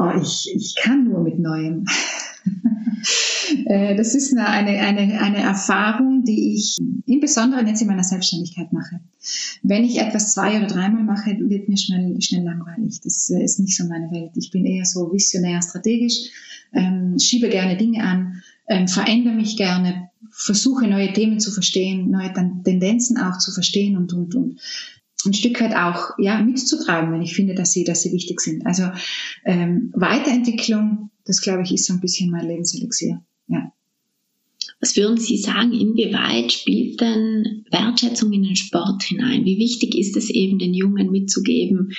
Oh, 0.00 0.12
ich, 0.22 0.48
ich 0.54 0.76
kann 0.76 1.04
nur 1.04 1.22
mit 1.22 1.38
Neuem. 1.38 1.84
Äh, 3.64 3.96
das 3.96 4.14
ist 4.14 4.36
eine, 4.36 4.46
eine, 4.46 5.20
eine 5.20 5.38
Erfahrung, 5.38 6.22
die 6.22 6.54
ich 6.54 6.76
im 7.06 7.20
Besonderen 7.20 7.66
jetzt 7.66 7.80
in 7.80 7.88
meiner 7.88 8.04
Selbstständigkeit 8.04 8.72
mache. 8.74 9.00
Wenn 9.62 9.84
ich 9.84 9.98
etwas 9.98 10.32
zwei 10.32 10.58
oder 10.58 10.66
dreimal 10.66 11.02
mache, 11.02 11.34
wird 11.38 11.68
mir 11.68 11.78
schnell, 11.78 12.20
schnell 12.20 12.44
langweilig. 12.44 13.00
Das 13.02 13.30
äh, 13.30 13.42
ist 13.42 13.58
nicht 13.58 13.74
so 13.74 13.86
meine 13.86 14.10
Welt. 14.10 14.32
Ich 14.36 14.50
bin 14.50 14.66
eher 14.66 14.84
so 14.84 15.10
visionär, 15.12 15.62
strategisch, 15.62 16.30
ähm, 16.74 17.18
schiebe 17.18 17.48
gerne 17.48 17.78
Dinge 17.78 18.02
an, 18.02 18.42
ähm, 18.68 18.86
verändere 18.86 19.34
mich 19.34 19.56
gerne, 19.56 20.10
versuche 20.30 20.86
neue 20.86 21.12
Themen 21.14 21.40
zu 21.40 21.50
verstehen, 21.50 22.10
neue 22.10 22.32
Tendenzen 22.64 23.16
auch 23.16 23.38
zu 23.38 23.50
verstehen 23.50 23.96
und, 23.96 24.12
und, 24.12 24.34
und 24.34 24.60
ein 25.24 25.34
Stück 25.34 25.60
weit 25.60 25.74
auch 25.74 26.18
ja 26.18 26.40
mitzutragen, 26.40 27.12
wenn 27.12 27.22
ich 27.22 27.34
finde, 27.34 27.54
dass 27.54 27.72
sie, 27.72 27.84
dass 27.84 28.02
sie 28.02 28.12
wichtig 28.12 28.40
sind. 28.40 28.66
Also 28.66 28.84
ähm, 29.44 29.92
Weiterentwicklung, 29.94 31.10
das 31.24 31.42
glaube 31.42 31.62
ich, 31.62 31.72
ist 31.72 31.86
so 31.86 31.94
ein 31.94 32.00
bisschen 32.00 32.30
mein 32.30 32.46
Lebenselixier. 32.46 33.22
Ja. 33.48 33.72
Was 34.80 34.96
würden 34.96 35.18
Sie 35.18 35.38
sagen, 35.38 35.72
inwieweit 35.72 36.52
spielt 36.52 37.00
denn 37.00 37.64
Wertschätzung 37.70 38.32
in 38.32 38.44
den 38.44 38.54
Sport 38.54 39.02
hinein? 39.02 39.44
Wie 39.44 39.58
wichtig 39.58 39.98
ist 39.98 40.16
es 40.16 40.30
eben, 40.30 40.60
den 40.60 40.72
Jungen 40.72 41.10
mitzugeben, 41.10 41.94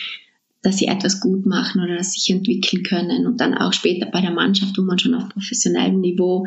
dass 0.62 0.78
sie 0.78 0.88
etwas 0.88 1.20
gut 1.20 1.46
machen 1.46 1.82
oder 1.82 1.98
dass 1.98 2.14
sie 2.14 2.22
sich 2.22 2.30
entwickeln 2.30 2.84
können 2.84 3.28
und 3.28 3.42
dann 3.42 3.54
auch 3.54 3.74
später 3.74 4.06
bei 4.06 4.22
der 4.22 4.32
Mannschaft, 4.32 4.78
wo 4.78 4.82
man 4.82 5.00
schon 5.00 5.14
auf 5.14 5.30
professionellem 5.30 6.00
Niveau 6.00 6.46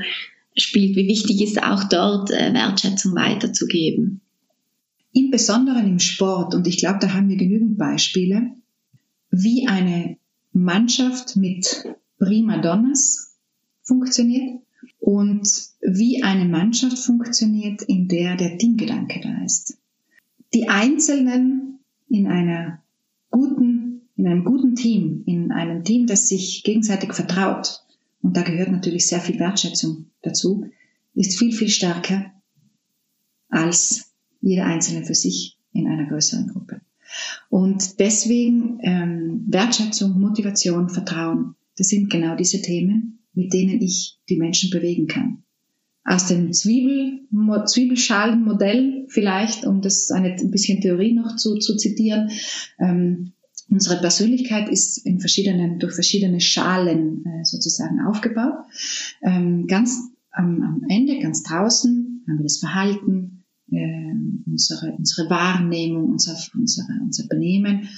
spielt, 0.56 0.96
wie 0.96 1.08
wichtig 1.08 1.42
ist 1.42 1.62
auch 1.62 1.84
dort 1.84 2.30
äh, 2.30 2.52
Wertschätzung 2.52 3.14
weiterzugeben? 3.14 4.21
Im 5.12 5.30
Besonderen 5.30 5.86
im 5.86 5.98
Sport, 5.98 6.54
und 6.54 6.66
ich 6.66 6.78
glaube, 6.78 6.98
da 7.00 7.12
haben 7.12 7.28
wir 7.28 7.36
genügend 7.36 7.76
Beispiele, 7.76 8.52
wie 9.30 9.68
eine 9.68 10.16
Mannschaft 10.52 11.36
mit 11.36 11.86
Primadonnas 12.18 13.36
funktioniert 13.82 14.60
und 15.00 15.48
wie 15.80 16.22
eine 16.22 16.44
Mannschaft 16.44 16.98
funktioniert, 16.98 17.82
in 17.82 18.08
der 18.08 18.36
der 18.36 18.56
Teamgedanke 18.56 19.20
da 19.20 19.44
ist. 19.44 19.76
Die 20.54 20.68
Einzelnen 20.68 21.80
in 22.08 22.26
einer 22.26 22.82
guten, 23.30 24.02
in 24.16 24.26
einem 24.26 24.44
guten 24.44 24.76
Team, 24.76 25.22
in 25.26 25.50
einem 25.50 25.84
Team, 25.84 26.06
das 26.06 26.28
sich 26.28 26.62
gegenseitig 26.62 27.14
vertraut, 27.14 27.82
und 28.22 28.36
da 28.36 28.42
gehört 28.42 28.70
natürlich 28.70 29.08
sehr 29.08 29.20
viel 29.20 29.38
Wertschätzung 29.40 30.06
dazu, 30.22 30.66
ist 31.14 31.38
viel, 31.38 31.52
viel 31.52 31.68
stärker 31.68 32.30
als 33.48 34.11
jeder 34.42 34.66
Einzelne 34.66 35.04
für 35.06 35.14
sich 35.14 35.56
in 35.72 35.86
einer 35.86 36.06
größeren 36.06 36.48
Gruppe. 36.48 36.82
Und 37.48 37.98
deswegen 37.98 38.78
ähm, 38.82 39.44
Wertschätzung, 39.48 40.20
Motivation, 40.20 40.88
Vertrauen, 40.88 41.54
das 41.76 41.88
sind 41.88 42.10
genau 42.10 42.36
diese 42.36 42.60
Themen, 42.60 43.20
mit 43.34 43.52
denen 43.52 43.80
ich 43.80 44.18
die 44.28 44.36
Menschen 44.36 44.70
bewegen 44.70 45.06
kann. 45.06 45.42
Aus 46.04 46.26
dem 46.26 46.52
Zwiebel, 46.52 47.20
Zwiebelschalenmodell 47.66 49.06
vielleicht, 49.08 49.64
um 49.64 49.80
das 49.80 50.10
eine 50.10 50.32
ein 50.32 50.50
bisschen 50.50 50.80
Theorie 50.80 51.14
noch 51.14 51.36
zu, 51.36 51.56
zu 51.56 51.76
zitieren, 51.76 52.30
ähm, 52.78 53.32
Unsere 53.72 54.00
Persönlichkeit 54.00 54.68
ist 54.68 54.98
in 54.98 55.18
verschiedenen, 55.18 55.78
durch 55.78 55.94
verschiedene 55.94 56.40
Schalen 56.40 57.24
äh, 57.24 57.44
sozusagen 57.44 58.00
aufgebaut. 58.00 58.66
Ähm, 59.22 59.66
ganz 59.66 60.10
am, 60.30 60.62
am 60.62 60.84
Ende, 60.90 61.18
ganz 61.20 61.42
draußen, 61.42 62.24
haben 62.28 62.38
wir 62.38 62.42
das 62.42 62.58
Verhalten, 62.58 63.41
äh, 63.72 64.14
unsere, 64.46 64.92
unsere 64.92 65.30
Wahrnehmung, 65.30 66.10
unser, 66.10 66.36
unsere, 66.54 66.88
unser 67.02 67.26
Benehmen, 67.26 67.88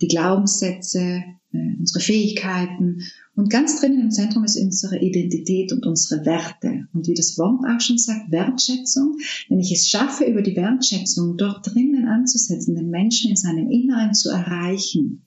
die 0.00 0.08
Glaubenssätze, 0.08 1.22
äh, 1.52 1.76
unsere 1.78 2.00
Fähigkeiten. 2.00 3.02
Und 3.34 3.50
ganz 3.50 3.80
drinnen 3.80 4.00
im 4.00 4.10
Zentrum 4.10 4.44
ist 4.44 4.56
unsere 4.56 4.98
Identität 4.98 5.72
und 5.72 5.86
unsere 5.86 6.24
Werte. 6.24 6.86
Und 6.92 7.06
wie 7.08 7.14
das 7.14 7.36
Wort 7.38 7.64
auch 7.66 7.80
schon 7.80 7.98
sagt, 7.98 8.30
Wertschätzung. 8.30 9.18
Wenn 9.48 9.60
ich 9.60 9.72
es 9.72 9.88
schaffe, 9.88 10.24
über 10.24 10.42
die 10.42 10.56
Wertschätzung 10.56 11.36
dort 11.36 11.74
drinnen 11.74 12.06
anzusetzen, 12.06 12.74
den 12.76 12.90
Menschen 12.90 13.30
in 13.30 13.36
seinem 13.36 13.70
Inneren 13.70 14.14
zu 14.14 14.30
erreichen, 14.30 15.22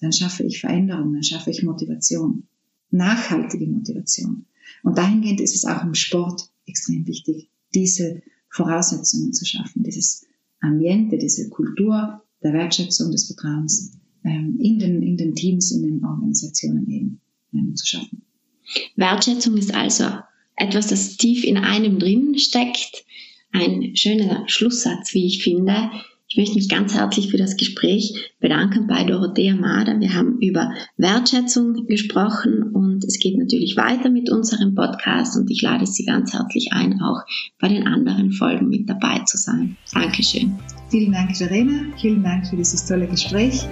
dann 0.00 0.12
schaffe 0.12 0.44
ich 0.44 0.60
Veränderung, 0.60 1.12
dann 1.12 1.22
schaffe 1.22 1.50
ich 1.50 1.62
Motivation. 1.62 2.44
Nachhaltige 2.90 3.66
Motivation. 3.66 4.46
Und 4.82 4.98
dahingehend 4.98 5.40
ist 5.40 5.54
es 5.54 5.64
auch 5.64 5.82
im 5.82 5.94
Sport 5.94 6.50
extrem 6.66 7.06
wichtig, 7.06 7.48
diese 7.74 8.22
Voraussetzungen 8.54 9.32
zu 9.32 9.44
schaffen, 9.44 9.82
dieses 9.82 10.26
Ambiente, 10.60 11.18
diese 11.18 11.48
Kultur 11.48 12.22
der 12.42 12.52
Wertschätzung, 12.52 13.10
des 13.10 13.26
Vertrauens 13.26 13.98
ähm, 14.24 14.58
in, 14.60 14.78
den, 14.78 15.02
in 15.02 15.16
den 15.16 15.34
Teams, 15.34 15.72
in 15.72 15.82
den 15.82 16.04
Organisationen 16.04 16.88
eben 16.88 17.20
ähm, 17.52 17.74
zu 17.74 17.84
schaffen. 17.84 18.22
Wertschätzung 18.96 19.56
ist 19.56 19.74
also 19.74 20.04
etwas, 20.56 20.86
das 20.86 21.16
tief 21.16 21.42
in 21.42 21.56
einem 21.56 21.98
drin 21.98 22.38
steckt. 22.38 23.04
Ein 23.50 23.96
schöner 23.96 24.48
Schlusssatz, 24.48 25.14
wie 25.14 25.26
ich 25.26 25.42
finde. 25.42 25.90
Ich 26.34 26.38
möchte 26.38 26.56
mich 26.56 26.68
ganz 26.68 26.92
herzlich 26.92 27.30
für 27.30 27.36
das 27.36 27.56
Gespräch 27.56 28.32
bedanken 28.40 28.88
bei 28.88 29.04
Dorothea 29.04 29.54
Mader. 29.54 30.00
Wir 30.00 30.14
haben 30.14 30.40
über 30.40 30.72
Wertschätzung 30.96 31.86
gesprochen 31.86 32.72
und 32.72 33.04
es 33.04 33.20
geht 33.20 33.38
natürlich 33.38 33.76
weiter 33.76 34.10
mit 34.10 34.28
unserem 34.28 34.74
Podcast 34.74 35.36
und 35.36 35.48
ich 35.48 35.62
lade 35.62 35.86
Sie 35.86 36.04
ganz 36.04 36.32
herzlich 36.32 36.72
ein, 36.72 37.00
auch 37.00 37.22
bei 37.60 37.68
den 37.68 37.86
anderen 37.86 38.32
Folgen 38.32 38.68
mit 38.68 38.90
dabei 38.90 39.20
zu 39.20 39.36
sein. 39.36 39.76
Dankeschön. 39.92 40.58
Vielen 40.90 41.12
Dank, 41.12 41.36
Verena. 41.36 41.82
Vielen 42.00 42.24
Dank 42.24 42.48
für 42.48 42.56
dieses 42.56 42.84
tolle 42.84 43.06
Gespräch. 43.06 43.68